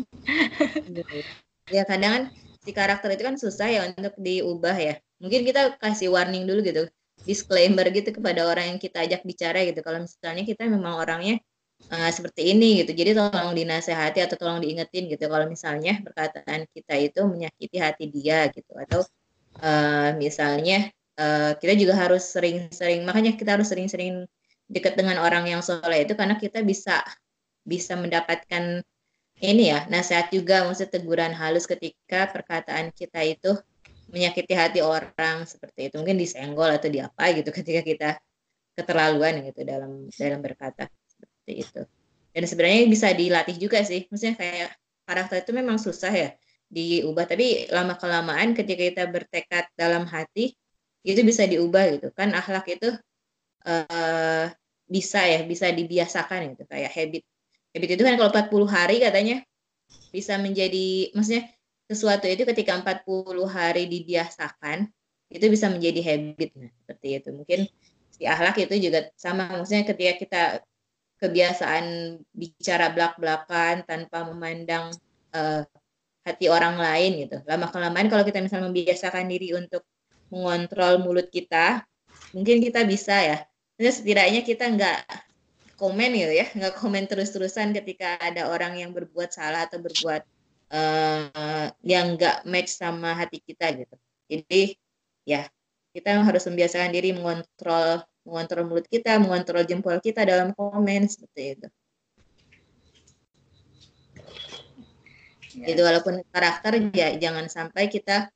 ya 1.72 1.88
kadang 1.88 2.12
kan 2.12 2.24
si 2.63 2.72
karakter 2.76 3.16
itu 3.16 3.24
kan 3.24 3.36
susah 3.39 3.68
ya 3.72 3.82
untuk 3.88 4.13
diubah 4.20 4.76
ya. 4.76 4.96
Mungkin 5.24 5.48
kita 5.48 5.80
kasih 5.80 6.12
warning 6.12 6.44
dulu 6.44 6.60
gitu, 6.68 6.84
disclaimer 7.24 7.88
gitu 7.96 8.12
kepada 8.12 8.44
orang 8.44 8.76
yang 8.76 8.80
kita 8.80 9.08
ajak 9.08 9.24
bicara 9.24 9.63
gitu. 9.63 9.80
Kalau 9.80 10.04
misalnya 10.04 10.44
kita 10.44 10.68
memang 10.68 11.00
orangnya 11.00 11.39
uh, 11.88 12.12
seperti 12.12 12.52
ini 12.52 12.84
gitu. 12.84 12.92
Jadi 12.92 13.16
tolong 13.16 13.56
dinasehati 13.56 14.20
atau 14.20 14.36
tolong 14.36 14.60
diingetin 14.60 15.08
gitu. 15.08 15.32
Kalau 15.32 15.48
misalnya 15.48 16.04
perkataan 16.04 16.68
kita 16.76 17.00
itu 17.00 17.24
menyakiti 17.24 17.78
hati 17.80 18.06
dia 18.12 18.52
gitu 18.52 18.72
atau 18.76 19.08
uh, 19.63 20.12
misalnya 20.20 20.92
uh, 21.19 21.52
kita 21.58 21.73
juga 21.78 21.93
harus 21.97 22.23
sering-sering 22.26 23.06
makanya 23.06 23.34
kita 23.38 23.60
harus 23.60 23.69
sering-sering 23.69 24.26
dekat 24.71 24.95
dengan 24.95 25.19
orang 25.21 25.45
yang 25.45 25.62
soleh 25.62 26.08
itu 26.08 26.15
karena 26.15 26.39
kita 26.39 26.63
bisa 26.63 27.04
bisa 27.63 27.95
mendapatkan 27.95 28.84
ini 29.43 29.76
ya 29.76 29.84
nasihat 29.91 30.32
juga 30.32 30.63
maksud 30.63 30.88
teguran 30.88 31.36
halus 31.36 31.67
ketika 31.67 32.32
perkataan 32.32 32.95
kita 32.95 33.19
itu 33.28 33.60
menyakiti 34.13 34.54
hati 34.54 34.80
orang 34.80 35.43
seperti 35.43 35.89
itu. 35.89 35.95
Mungkin 35.97 36.21
disenggol 36.21 36.69
atau 36.69 36.88
diapa 36.88 37.34
gitu 37.34 37.49
ketika 37.49 37.82
kita 37.82 38.10
keterlaluan 38.78 39.41
gitu 39.41 39.65
dalam 39.65 40.08
dalam 40.13 40.39
berkata 40.39 40.86
seperti 41.10 41.54
itu. 41.65 41.82
Dan 42.34 42.43
sebenarnya 42.45 42.89
bisa 42.89 43.08
dilatih 43.13 43.58
juga 43.58 43.82
sih 43.82 44.06
maksudnya 44.10 44.38
kayak 44.38 44.69
karakter 45.06 45.43
itu 45.45 45.52
memang 45.54 45.78
susah 45.78 46.13
ya 46.13 46.30
diubah 46.73 47.30
tapi 47.30 47.69
lama 47.69 47.93
kelamaan 47.93 48.58
ketika 48.58 48.82
kita 48.82 49.04
bertekad 49.06 49.69
dalam 49.78 50.10
hati 50.10 50.58
itu 51.04 51.22
bisa 51.22 51.44
diubah 51.44 51.84
gitu. 52.00 52.08
Kan 52.16 52.32
akhlak 52.32 52.66
itu 52.72 52.96
uh, 53.68 54.48
bisa 54.88 55.20
ya 55.28 55.44
bisa 55.44 55.70
dibiasakan 55.70 56.56
gitu. 56.56 56.63
Kayak 56.68 56.92
habit. 56.96 57.24
Habit 57.76 57.89
itu 58.00 58.04
kan 58.06 58.13
kalau 58.16 58.32
40 58.32 58.76
hari 58.76 58.96
katanya 59.04 59.36
bisa 60.13 60.39
menjadi 60.39 61.12
maksudnya 61.13 61.50
sesuatu 61.89 62.26
itu 62.26 62.48
ketika 62.48 62.80
40 62.80 63.04
hari 63.50 63.86
dibiasakan 63.92 64.88
itu 65.34 65.46
bisa 65.50 65.68
menjadi 65.68 66.02
habit 66.06 66.50
nah, 66.56 66.72
seperti 66.72 67.08
itu. 67.20 67.30
Mungkin 67.34 67.60
si 68.13 68.24
akhlak 68.30 68.56
itu 68.62 68.76
juga 68.89 69.10
sama 69.18 69.50
maksudnya 69.50 69.84
ketika 69.89 70.13
kita 70.22 70.44
kebiasaan 71.18 71.86
bicara 72.36 72.92
belak-belakan 72.92 73.88
tanpa 73.88 74.28
memandang 74.28 74.92
uh, 75.34 75.63
hati 76.24 76.48
orang 76.48 76.80
lain 76.80 77.28
gitu. 77.28 77.42
Lama 77.48 77.68
kelamaan 77.72 78.08
kalau 78.08 78.24
kita 78.24 78.39
misalnya 78.39 78.70
membiasakan 78.72 79.28
diri 79.28 79.56
untuk 79.56 79.84
mengontrol 80.34 80.98
mulut 81.06 81.30
kita, 81.30 81.86
mungkin 82.34 82.58
kita 82.58 82.82
bisa 82.89 83.13
ya. 83.22 83.38
Jadi 83.78 83.89
setidaknya 83.93 84.41
kita 84.41 84.65
nggak 84.74 85.00
komen 85.78 86.10
gitu 86.17 86.34
ya, 86.34 86.50
nggak 86.50 86.74
komen 86.82 87.06
terus-terusan 87.06 87.69
ketika 87.78 88.17
ada 88.17 88.50
orang 88.50 88.82
yang 88.82 88.89
berbuat 88.89 89.30
salah 89.30 89.69
atau 89.69 89.78
berbuat 89.78 90.26
uh, 90.74 91.69
yang 91.86 92.17
nggak 92.17 92.50
match 92.50 92.74
sama 92.74 93.13
hati 93.13 93.38
kita 93.46 93.69
gitu. 93.78 93.96
Jadi 94.26 94.74
ya 95.30 95.46
kita 95.93 96.17
harus 96.26 96.41
membiasakan 96.50 96.89
diri 96.89 97.13
mengontrol 97.13 98.02
mengontrol 98.26 98.63
mulut 98.65 98.88
kita, 98.89 99.22
mengontrol 99.22 99.62
jempol 99.67 100.00
kita 100.02 100.26
dalam 100.26 100.56
komen 100.58 101.06
seperti 101.06 101.60
itu. 101.60 101.67
Yes. 105.54 105.78
Itu 105.78 105.82
walaupun 105.86 106.26
karakter 106.34 106.82
ya 106.98 107.13
jangan 107.22 107.46
sampai 107.46 107.86
kita 107.86 108.32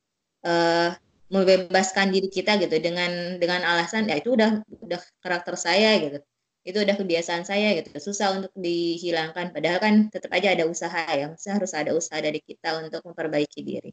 uh, 0.45 0.93
membebaskan 1.27 2.15
diri 2.15 2.31
kita 2.31 2.55
gitu 2.63 2.79
dengan 2.79 3.35
dengan 3.35 3.59
alasan 3.67 4.07
ya 4.07 4.15
itu 4.15 4.35
udah 4.35 4.63
udah 4.83 4.99
karakter 5.19 5.55
saya 5.59 5.99
gitu. 5.99 6.19
Itu 6.67 6.77
udah 6.83 6.95
kebiasaan 6.99 7.43
saya 7.47 7.75
gitu. 7.79 7.95
Susah 7.99 8.35
untuk 8.35 8.51
dihilangkan. 8.55 9.51
Padahal 9.55 9.79
kan 9.79 9.95
tetap 10.11 10.31
aja 10.35 10.55
ada 10.55 10.67
usaha 10.67 11.01
ya 11.11 11.31
maksudnya 11.31 11.55
harus 11.59 11.71
ada 11.75 11.91
usaha 11.95 12.19
dari 12.19 12.39
kita 12.43 12.79
untuk 12.83 13.03
memperbaiki 13.07 13.59
diri. 13.63 13.91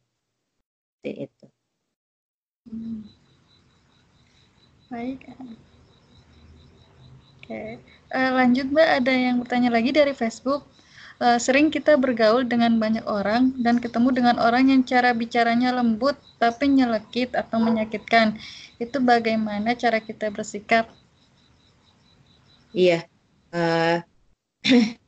Seperti 1.02 1.10
itu. 1.30 1.46
Hmm. 2.64 3.04
baik. 4.88 5.26
Oke. 7.44 7.76
Uh, 8.14 8.30
lanjut 8.40 8.72
mbak 8.72 9.04
ada 9.04 9.12
yang 9.12 9.36
bertanya 9.42 9.68
lagi 9.68 9.90
dari 9.92 10.14
Facebook 10.16 10.64
uh, 11.20 11.38
sering 11.38 11.70
kita 11.70 11.94
bergaul 11.98 12.46
dengan 12.46 12.78
banyak 12.80 13.04
orang 13.06 13.54
dan 13.60 13.78
ketemu 13.78 14.10
dengan 14.14 14.36
orang 14.40 14.70
yang 14.70 14.82
cara 14.82 15.14
bicaranya 15.14 15.74
lembut 15.74 16.18
tapi 16.40 16.70
nyelekit 16.70 17.34
atau 17.36 17.60
menyakitkan. 17.60 18.38
Itu 18.78 18.98
bagaimana 19.02 19.78
cara 19.78 20.02
kita 20.02 20.34
bersikap? 20.34 20.90
Iya. 22.74 23.06
Uh, 23.54 24.02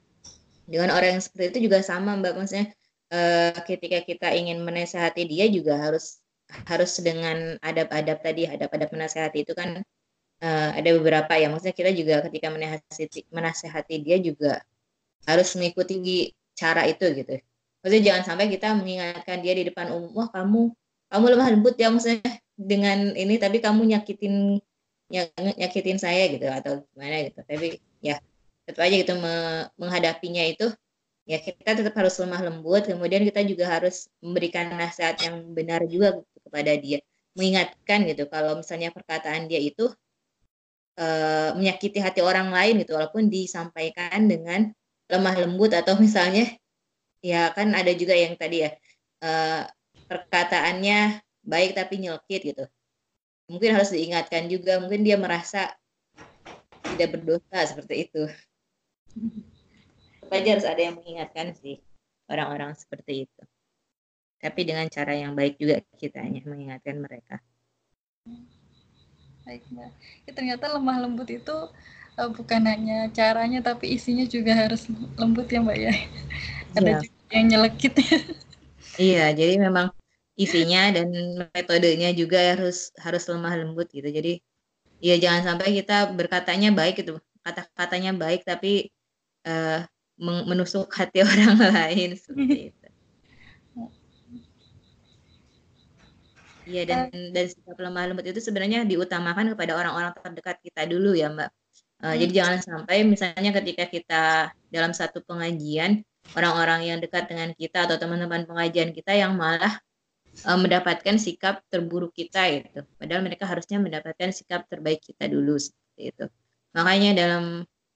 dengan 0.70 0.90
orang 0.92 1.18
yang 1.18 1.22
seperti 1.22 1.56
itu 1.56 1.70
juga 1.70 1.80
sama 1.82 2.18
Mbak 2.18 2.34
maksudnya 2.34 2.66
uh, 3.14 3.54
ketika 3.64 4.02
kita 4.02 4.28
ingin 4.34 4.62
menasehati 4.66 5.22
dia 5.26 5.46
juga 5.46 5.78
harus 5.78 6.22
harus 6.66 6.94
dengan 7.02 7.58
adab-adab 7.62 8.22
tadi 8.22 8.46
adab-adab 8.46 8.90
menasehati 8.94 9.46
itu 9.46 9.54
kan 9.54 9.82
uh, 10.42 10.70
ada 10.74 10.90
beberapa 10.98 11.32
ya 11.38 11.50
maksudnya 11.50 11.74
kita 11.74 11.90
juga 11.94 12.22
ketika 12.26 12.50
menasehati 12.54 13.26
menasehati 13.30 13.94
dia 14.02 14.18
juga 14.22 14.62
harus 15.26 15.48
mengikuti 15.58 16.32
cara 16.56 16.88
itu 16.88 17.04
gitu. 17.12 17.34
Maksudnya 17.82 18.02
jangan 18.02 18.22
sampai 18.34 18.46
kita 18.50 18.72
mengingatkan 18.74 19.38
dia 19.44 19.54
di 19.54 19.68
depan 19.68 19.92
umum 19.92 20.10
wah 20.16 20.28
kamu 20.32 20.72
kamu 21.06 21.24
lemah 21.36 21.48
lembut 21.54 21.74
ya 21.78 21.86
maksudnya 21.92 22.22
dengan 22.56 23.14
ini 23.14 23.36
tapi 23.36 23.62
kamu 23.62 23.94
nyakitin 23.94 24.58
nyakitin 25.60 25.98
saya 26.00 26.26
gitu 26.32 26.46
atau 26.50 26.82
gimana 26.94 27.30
gitu. 27.30 27.40
Tapi 27.46 27.78
ya 28.02 28.18
tetap 28.66 28.82
aja 28.82 28.96
gitu 28.98 29.14
menghadapinya 29.78 30.42
itu 30.42 30.66
ya 31.26 31.38
kita 31.42 31.78
tetap 31.78 31.94
harus 31.94 32.18
lemah 32.22 32.42
lembut 32.42 32.86
kemudian 32.86 33.22
kita 33.26 33.42
juga 33.46 33.66
harus 33.66 34.10
memberikan 34.22 34.70
nasihat 34.74 35.18
yang 35.22 35.46
benar 35.54 35.86
juga 35.86 36.18
kepada 36.42 36.74
dia. 36.74 36.98
Mengingatkan 37.36 38.08
gitu 38.08 38.26
kalau 38.26 38.58
misalnya 38.58 38.90
perkataan 38.90 39.46
dia 39.46 39.60
itu 39.60 39.92
e, 40.96 41.06
menyakiti 41.54 42.00
hati 42.00 42.24
orang 42.24 42.50
lain 42.50 42.82
gitu 42.82 42.96
walaupun 42.96 43.28
disampaikan 43.28 44.26
dengan 44.26 44.72
lemah 45.06 45.34
lembut 45.46 45.70
atau 45.74 45.94
misalnya 45.98 46.50
ya 47.22 47.50
kan 47.54 47.72
ada 47.74 47.90
juga 47.94 48.14
yang 48.14 48.34
tadi 48.34 48.66
ya 48.66 48.70
uh, 49.22 49.66
perkataannya 50.06 51.22
baik 51.46 51.78
tapi 51.78 52.02
nyelkit 52.02 52.42
gitu. 52.42 52.64
Mungkin 53.46 53.78
harus 53.78 53.94
diingatkan 53.94 54.50
juga 54.50 54.82
mungkin 54.82 55.06
dia 55.06 55.14
merasa 55.14 55.70
tidak 56.82 57.18
berdosa 57.18 57.58
seperti 57.66 58.10
itu. 58.10 58.22
Aja 60.26 60.58
harus 60.58 60.66
ada 60.66 60.82
yang 60.82 60.98
mengingatkan 60.98 61.54
sih 61.54 61.78
orang-orang 62.26 62.74
seperti 62.74 63.30
itu. 63.30 63.42
Tapi 64.42 64.60
dengan 64.66 64.86
cara 64.90 65.14
yang 65.14 65.32
baik 65.38 65.56
juga 65.56 65.80
kita 65.96 66.20
hanya 66.22 66.42
mengingatkan 66.44 66.98
mereka. 66.98 67.38
Baik 69.46 69.62
ya, 69.70 69.88
ternyata 70.34 70.74
lemah 70.74 71.06
lembut 71.06 71.30
itu 71.30 71.56
uh, 72.18 72.30
bukan 72.32 72.62
hanya 72.64 73.08
caranya 73.12 73.60
tapi 73.62 73.96
isinya 73.96 74.24
juga 74.28 74.56
harus 74.56 74.88
lembut 75.16 75.46
ya 75.48 75.60
mbak 75.62 75.78
ya 75.78 75.94
ada 76.76 76.90
ya. 76.96 76.98
juga 77.00 77.32
yang 77.32 77.46
nyelekit 77.52 77.94
iya 78.96 79.32
jadi 79.32 79.60
memang 79.60 79.92
isinya 80.36 80.92
dan 80.92 81.08
metodenya 81.56 82.12
juga 82.12 82.52
harus 82.52 82.92
harus 83.00 83.24
lemah 83.24 83.56
lembut 83.56 83.88
gitu. 83.88 84.04
Jadi 84.04 84.44
ya 85.00 85.16
jangan 85.16 85.56
sampai 85.56 85.72
kita 85.80 86.12
berkatanya 86.12 86.70
baik 86.76 87.00
itu 87.02 87.16
kata-katanya 87.40 88.12
baik 88.12 88.44
tapi 88.44 88.92
uh, 89.48 89.80
menusuk 90.20 90.92
hati 90.92 91.24
orang 91.28 91.56
lain 91.56 92.08
seperti 92.20 92.56
itu. 92.72 92.86
Iya 96.66 96.82
dan 96.82 97.00
dan 97.32 97.44
sikap 97.46 97.78
lemah 97.78 98.12
lembut 98.12 98.26
itu 98.28 98.42
sebenarnya 98.42 98.84
diutamakan 98.84 99.56
kepada 99.56 99.72
orang-orang 99.78 100.12
terdekat 100.20 100.60
kita 100.60 100.84
dulu 100.84 101.16
ya 101.16 101.32
Mbak. 101.32 101.50
Uh, 101.96 102.12
hmm. 102.12 102.18
Jadi 102.20 102.32
jangan 102.36 102.58
sampai 102.60 102.96
misalnya 103.08 103.50
ketika 103.56 103.84
kita 103.88 104.24
dalam 104.68 104.92
satu 104.92 105.24
pengajian 105.24 106.04
orang-orang 106.36 106.84
yang 106.84 106.98
dekat 107.00 107.30
dengan 107.30 107.54
kita 107.56 107.88
atau 107.88 107.96
teman-teman 107.96 108.44
pengajian 108.44 108.92
kita 108.92 109.16
yang 109.16 109.38
malah 109.38 109.80
uh, 110.44 110.58
mendapatkan 110.60 111.16
sikap 111.16 111.64
terburuk 111.72 112.12
kita 112.12 112.44
itu. 112.52 112.84
Padahal 113.00 113.24
mereka 113.24 113.48
harusnya 113.48 113.80
mendapatkan 113.80 114.28
sikap 114.34 114.68
terbaik 114.68 115.00
kita 115.00 115.30
dulu 115.30 115.56
seperti 115.56 116.12
itu. 116.12 116.24
Makanya 116.76 117.10
dalam 117.16 117.44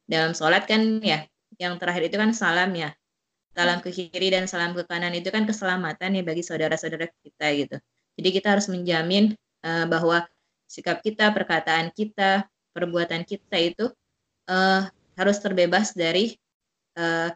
dalam 0.08 0.32
sholat 0.32 0.64
kan 0.64 1.04
ya 1.04 1.28
yang 1.60 1.76
terakhir 1.76 2.08
itu 2.08 2.16
kan 2.16 2.32
salam 2.32 2.72
ya. 2.72 2.96
Salam 3.52 3.82
ke 3.82 3.90
kiri 3.90 4.30
dan 4.30 4.46
salam 4.46 4.72
ke 4.72 4.86
kanan 4.86 5.12
itu 5.12 5.28
kan 5.28 5.44
keselamatan 5.44 6.16
ya 6.16 6.22
bagi 6.22 6.40
saudara-saudara 6.40 7.10
kita 7.20 7.46
gitu. 7.58 7.76
Jadi 8.16 8.28
kita 8.30 8.56
harus 8.56 8.70
menjamin 8.70 9.34
uh, 9.66 9.84
bahwa 9.90 10.24
sikap 10.70 11.02
kita, 11.02 11.34
perkataan 11.34 11.90
kita, 11.90 12.46
perbuatan 12.72 13.22
kita 13.26 13.56
itu 13.58 13.86
uh, 14.50 14.82
harus 15.18 15.36
terbebas 15.42 15.92
dari 15.92 16.36
uh, 16.96 17.30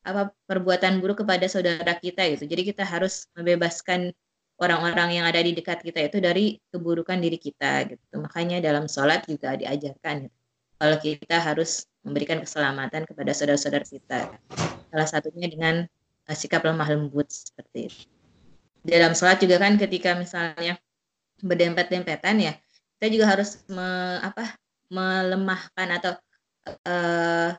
apa 0.00 0.32
perbuatan 0.48 0.98
buruk 1.04 1.24
kepada 1.24 1.44
saudara 1.46 1.92
kita 1.96 2.24
gitu. 2.32 2.48
Jadi 2.48 2.72
kita 2.72 2.88
harus 2.88 3.28
membebaskan 3.36 4.16
orang-orang 4.60 5.20
yang 5.20 5.26
ada 5.28 5.40
di 5.40 5.52
dekat 5.52 5.84
kita 5.84 6.08
itu 6.08 6.18
dari 6.24 6.56
keburukan 6.72 7.20
diri 7.20 7.36
kita 7.36 7.84
gitu. 7.92 8.14
Makanya 8.16 8.64
dalam 8.64 8.88
sholat 8.88 9.28
juga 9.28 9.56
diajarkan 9.56 10.28
gitu. 10.28 10.36
kalau 10.80 10.96
kita 10.96 11.36
harus 11.36 11.84
memberikan 12.00 12.40
keselamatan 12.40 13.04
kepada 13.04 13.36
saudara-saudara 13.36 13.84
kita. 13.84 14.20
Salah 14.88 15.08
satunya 15.08 15.46
dengan 15.52 15.84
uh, 16.28 16.36
sikap 16.36 16.64
lemah 16.64 16.88
lembut 16.88 17.28
seperti 17.28 17.92
itu 17.92 18.08
dalam 18.84 19.12
sholat 19.12 19.40
juga 19.40 19.60
kan 19.60 19.76
ketika 19.76 20.16
misalnya 20.16 20.80
berdempet-dempetan 21.44 22.36
ya 22.40 22.52
kita 22.96 23.06
juga 23.12 23.26
harus 23.32 23.60
me, 23.68 24.20
apa 24.20 24.56
melemahkan 24.90 25.88
atau 25.96 26.12
uh, 26.86 27.50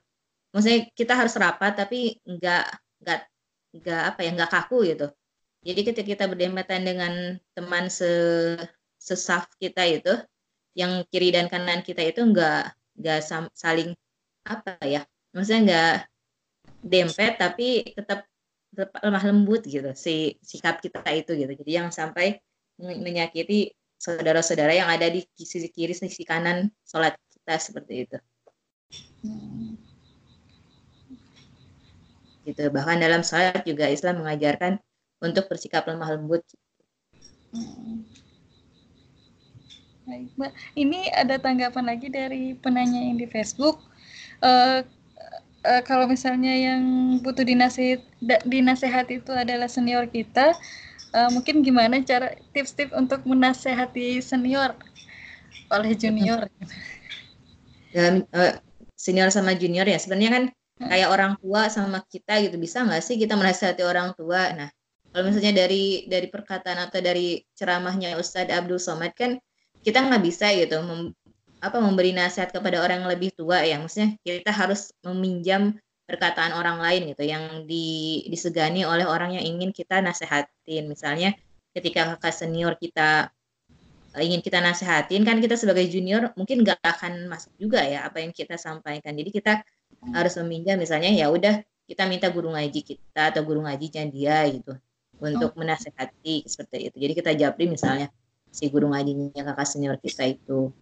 maksudnya 0.51 0.87
kita 0.93 1.13
harus 1.15 1.33
rapat 1.39 1.73
tapi 1.79 2.19
nggak 2.27 2.65
nggak 3.01 3.21
nggak 3.81 4.03
apa 4.13 4.19
ya 4.21 4.31
nggak 4.35 4.51
kaku 4.51 4.77
gitu. 4.87 5.07
Jadi 5.61 5.81
ketika 5.85 6.07
kita 6.07 6.23
berdempatan 6.27 6.81
dengan 6.83 7.13
teman 7.53 7.87
se 7.87 8.11
sesaf 9.01 9.49
kita 9.57 9.81
itu 9.87 10.13
yang 10.77 11.03
kiri 11.09 11.33
dan 11.33 11.49
kanan 11.49 11.81
kita 11.81 12.05
itu 12.05 12.21
nggak 12.21 12.73
nggak 13.01 13.19
saling 13.55 13.97
apa 14.45 14.77
ya 14.85 15.01
maksudnya 15.33 15.61
nggak 15.65 15.95
dempet 16.81 17.37
tapi 17.37 17.85
tetap 17.93 18.25
lemah 18.73 19.23
lembut 19.27 19.67
gitu 19.67 19.91
si 19.95 20.39
sikap 20.41 20.79
kita 20.79 21.03
itu 21.11 21.35
gitu. 21.35 21.51
Jadi 21.63 21.71
yang 21.71 21.89
sampai 21.91 22.39
menyakiti 22.79 23.75
saudara-saudara 24.01 24.73
yang 24.73 24.89
ada 24.89 25.05
di 25.13 25.21
sisi 25.37 25.69
kiri 25.69 25.93
sisi 25.93 26.25
kanan 26.25 26.73
sholat 26.89 27.13
kita 27.37 27.53
seperti 27.61 28.09
itu 28.09 28.17
hmm. 29.21 29.77
gitu 32.49 32.63
bahkan 32.73 32.97
dalam 32.97 33.21
sholat 33.21 33.61
juga 33.61 33.85
Islam 33.93 34.25
mengajarkan 34.25 34.81
untuk 35.21 35.45
bersikap 35.45 35.85
lemah 35.85 36.17
lembut 36.17 36.41
hmm. 37.53 38.09
Baik, 40.01 40.33
Mbak. 40.33 40.53
Ini 40.75 40.99
ada 41.13 41.37
tanggapan 41.37 41.85
lagi 41.87 42.09
dari 42.09 42.57
penanya 42.57 42.99
yang 42.99 43.21
di 43.21 43.29
Facebook. 43.29 43.79
Uh, 44.41 44.81
uh, 45.63 45.81
kalau 45.85 46.09
misalnya 46.09 46.51
yang 46.51 46.83
butuh 47.21 47.45
dinasehat 47.45 48.01
dinasehat 48.49 49.07
itu 49.13 49.31
adalah 49.31 49.69
senior 49.69 50.09
kita, 50.09 50.57
uh, 51.13 51.29
mungkin 51.31 51.61
gimana 51.61 52.01
cara 52.03 52.35
tips-tips 52.55 52.95
untuk 52.95 53.23
menasehati 53.27 54.19
senior 54.23 54.75
oleh 55.71 55.91
junior? 55.95 56.47
Dan 57.95 58.23
uh, 58.31 58.55
senior 58.95 59.27
sama 59.31 59.55
junior 59.55 59.83
ya 59.83 59.99
sebenarnya 59.99 60.31
kan 60.31 60.45
kayak 60.81 61.09
orang 61.13 61.33
tua 61.37 61.69
sama 61.69 62.01
kita 62.09 62.41
gitu 62.41 62.57
bisa 62.57 62.81
nggak 62.81 63.03
sih 63.03 63.19
kita 63.19 63.35
menasehati 63.35 63.83
orang 63.83 64.15
tua? 64.15 64.51
Nah 64.55 64.69
kalau 65.11 65.27
misalnya 65.27 65.67
dari 65.67 66.07
dari 66.07 66.27
perkataan 66.31 66.87
atau 66.87 67.03
dari 67.03 67.43
ceramahnya 67.55 68.15
Ustadz 68.15 68.55
Abdul 68.55 68.79
Somad 68.79 69.11
kan 69.13 69.35
kita 69.83 69.99
nggak 69.99 70.23
bisa 70.23 70.49
gitu 70.55 70.79
apa 71.61 71.77
memberi 71.77 72.15
nasihat 72.15 72.49
kepada 72.49 72.81
orang 72.81 73.05
yang 73.05 73.11
lebih 73.11 73.29
tua 73.37 73.61
ya 73.61 73.77
maksudnya 73.77 74.17
kita 74.25 74.49
harus 74.49 74.89
meminjam 75.05 75.77
perkataan 76.11 76.51
orang 76.51 76.83
lain 76.83 77.15
gitu 77.15 77.23
yang 77.23 77.63
di, 77.63 78.19
disegani 78.27 78.83
oleh 78.83 79.07
orang 79.07 79.39
yang 79.39 79.47
ingin 79.47 79.71
kita 79.71 80.03
nasehatin. 80.03 80.91
Misalnya 80.91 81.31
ketika 81.71 82.15
kakak 82.15 82.35
senior 82.35 82.75
kita 82.75 83.31
eh, 84.19 84.23
ingin 84.27 84.43
kita 84.43 84.59
nasehatin 84.59 85.23
kan 85.23 85.39
kita 85.39 85.55
sebagai 85.55 85.87
junior 85.87 86.35
mungkin 86.35 86.67
gak 86.67 86.83
akan 86.83 87.31
masuk 87.31 87.55
juga 87.55 87.79
ya 87.87 88.03
apa 88.03 88.19
yang 88.19 88.35
kita 88.35 88.59
sampaikan. 88.59 89.15
Jadi 89.15 89.31
kita 89.31 89.63
harus 90.11 90.35
meminjam 90.43 90.75
misalnya 90.75 91.15
ya 91.15 91.31
udah 91.31 91.63
kita 91.87 92.03
minta 92.11 92.27
guru 92.27 92.51
ngaji 92.51 92.83
kita 92.83 93.31
atau 93.31 93.47
guru 93.47 93.63
ngajinya 93.63 94.03
dia 94.11 94.43
gitu 94.51 94.75
untuk 95.23 95.55
menasehati 95.55 96.43
seperti 96.43 96.91
itu. 96.91 96.97
Jadi 96.99 97.13
kita 97.15 97.31
japri 97.39 97.71
misalnya 97.71 98.11
si 98.51 98.67
guru 98.67 98.91
ngajinya 98.91 99.47
kakak 99.55 99.67
senior 99.67 99.95
kita 99.95 100.27
itu 100.27 100.75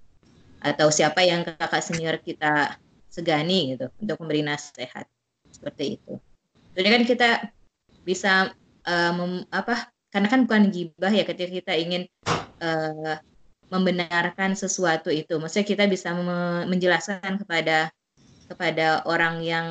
atau 0.60 0.88
siapa 0.90 1.22
yang 1.22 1.46
kakak 1.46 1.86
senior 1.86 2.18
kita 2.18 2.82
segani 3.10 3.76
gitu 3.76 3.90
untuk 4.00 4.18
memberi 4.22 4.46
nasihat 4.46 5.06
seperti 5.60 6.00
itu. 6.00 6.14
Jadi 6.80 6.88
kan 6.88 7.04
kita 7.04 7.30
bisa 8.08 8.34
uh, 8.88 9.12
mem, 9.12 9.44
apa 9.52 9.92
karena 10.10 10.32
kan 10.32 10.48
bukan 10.48 10.72
gibah 10.72 11.12
ya 11.12 11.28
ketika 11.28 11.52
kita 11.52 11.74
ingin 11.76 12.08
uh, 12.64 13.20
membenarkan 13.68 14.56
sesuatu 14.56 15.12
itu. 15.12 15.36
Maksudnya 15.36 15.68
kita 15.68 15.84
bisa 15.92 16.16
me 16.16 16.64
menjelaskan 16.72 17.44
kepada 17.44 17.92
kepada 18.48 19.04
orang 19.04 19.44
yang 19.44 19.68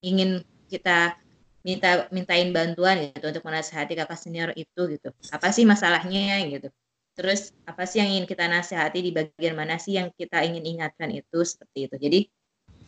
ingin 0.00 0.42
kita 0.66 1.14
minta 1.62 2.08
mintain 2.10 2.50
bantuan 2.50 3.12
gitu 3.12 3.28
untuk 3.28 3.44
menasihati 3.44 3.94
kakak 3.94 4.18
senior 4.18 4.50
itu 4.56 4.96
gitu. 4.96 5.12
Apa 5.30 5.52
sih 5.52 5.68
masalahnya 5.68 6.40
gitu 6.48 6.72
terus 7.18 7.50
apa 7.66 7.82
sih 7.82 7.98
yang 7.98 8.14
ingin 8.14 8.30
kita 8.30 8.46
nasihati 8.46 9.02
di 9.02 9.10
bagian 9.10 9.58
mana 9.58 9.74
sih 9.82 9.98
yang 9.98 10.14
kita 10.14 10.38
ingin 10.46 10.78
ingatkan 10.78 11.10
itu 11.10 11.42
seperti 11.42 11.90
itu 11.90 11.96
jadi 11.98 12.18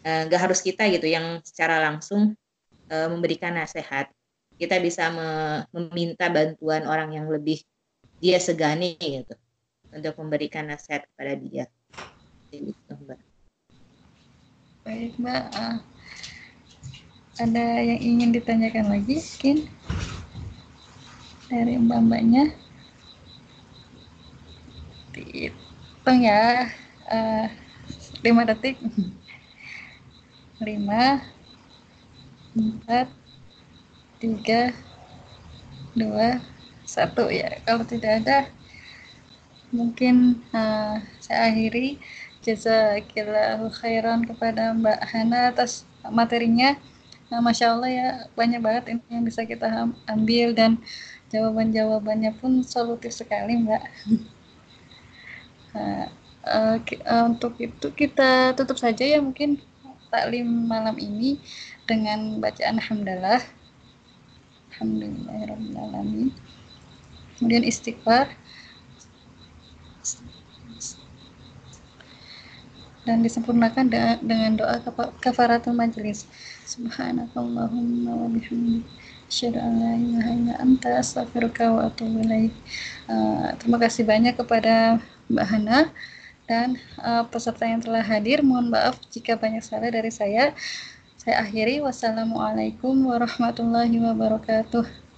nggak 0.01 0.40
uh, 0.40 0.44
harus 0.48 0.61
kita 0.64 0.88
gitu 0.88 1.07
yang 1.09 1.44
secara 1.44 1.80
langsung 1.84 2.32
uh, 2.88 3.09
memberikan 3.12 3.53
nasihat. 3.57 4.09
Kita 4.61 4.76
bisa 4.76 5.09
me 5.09 5.28
meminta 5.72 6.28
bantuan 6.28 6.84
orang 6.84 7.16
yang 7.16 7.26
lebih 7.28 7.64
dia 8.20 8.36
segani 8.36 9.01
gitu 9.01 9.32
untuk 9.92 10.14
memberikan 10.20 10.68
nasihat 10.68 11.09
kepada 11.12 11.32
dia. 11.40 11.64
Gitu 12.53 12.92
mbak. 12.92 13.20
Baik 14.84 15.12
mbak 15.16 15.44
uh, 15.57 15.76
ada 17.40 17.66
yang 17.80 18.01
ingin 18.01 18.30
ditanyakan 18.36 18.92
lagi 18.92 19.16
mungkin 19.16 19.59
dari 21.48 21.74
mbak-mbaknya? 21.80 22.53
Dihitung 25.16 26.20
ya 26.22 26.68
uh, 27.09 27.46
lima 28.20 28.44
detik 28.44 28.76
lima 30.61 31.24
empat 32.52 33.08
tiga 34.20 34.76
dua 35.96 36.36
satu. 36.84 37.32
Ya 37.32 37.64
kalau 37.64 37.84
tidak 37.88 38.20
ada 38.24 38.38
mungkin 39.72 40.44
uh, 40.52 41.00
saya 41.22 41.50
akhiri. 41.50 41.96
Jazakillahu 42.40 43.68
khairan 43.68 44.24
kepada 44.24 44.72
Mbak 44.72 45.00
Hana 45.12 45.52
atas 45.52 45.84
materinya. 46.08 46.72
Nah, 47.28 47.44
Masya 47.44 47.76
Allah 47.76 47.90
ya 47.92 48.08
banyak 48.32 48.61
banget 48.64 48.84
ini 48.96 49.04
yang 49.12 49.28
bisa 49.28 49.44
kita 49.44 49.68
ambil 50.08 50.56
dan 50.56 50.80
jawaban-jawabannya 51.28 52.32
pun 52.40 52.64
solutif 52.64 53.16
sekali 53.16 53.56
Mbak. 53.61 53.84
Nah, 55.70 56.11
uh, 56.42 57.22
untuk 57.30 57.54
itu 57.62 57.94
kita 57.94 58.58
tutup 58.58 58.74
saja 58.74 59.06
ya 59.06 59.22
mungkin 59.22 59.62
taklim 60.11 60.66
malam 60.66 60.98
ini 60.98 61.38
dengan 61.86 62.42
bacaan 62.42 62.82
alhamdulillah. 62.82 63.40
Alhamdulillahirrahmanirrahim. 64.74 66.34
Kemudian 67.38 67.64
istighfar. 67.64 68.34
Dan 73.08 73.24
disempurnakan 73.24 73.88
dengan 74.20 74.61
doa 74.61 74.78
kafaratul 75.24 75.74
majelis. 75.74 76.28
Subhanakallahumma 76.68 78.12
wa 78.12 78.28
bihamdik. 78.28 78.84
Asyhadu 79.30 79.62
an 79.62 79.72
la 79.78 79.92
ilaha 79.94 80.30
illa 80.34 80.54
anta 80.58 80.90
astaghfiruka 80.98 81.70
wa 81.70 81.86
atubu 81.86 82.22
ilaik. 82.26 82.54
Uh, 83.06 83.54
terima 83.62 83.78
kasih 83.78 84.02
banyak 84.02 84.34
kepada 84.34 84.98
Mbak 85.30 85.46
Hana 85.46 85.78
dan 86.51 86.74
uh, 86.98 87.22
peserta 87.30 87.62
yang 87.62 87.78
telah 87.78 88.03
hadir. 88.03 88.42
Mohon 88.42 88.74
maaf 88.74 88.98
jika 89.14 89.38
banyak 89.38 89.62
salah 89.62 89.94
dari 89.94 90.11
saya. 90.11 90.51
Saya 91.14 91.46
akhiri. 91.46 91.78
Wassalamualaikum 91.78 93.07
warahmatullahi 93.07 93.94
wabarakatuh. 94.03 95.09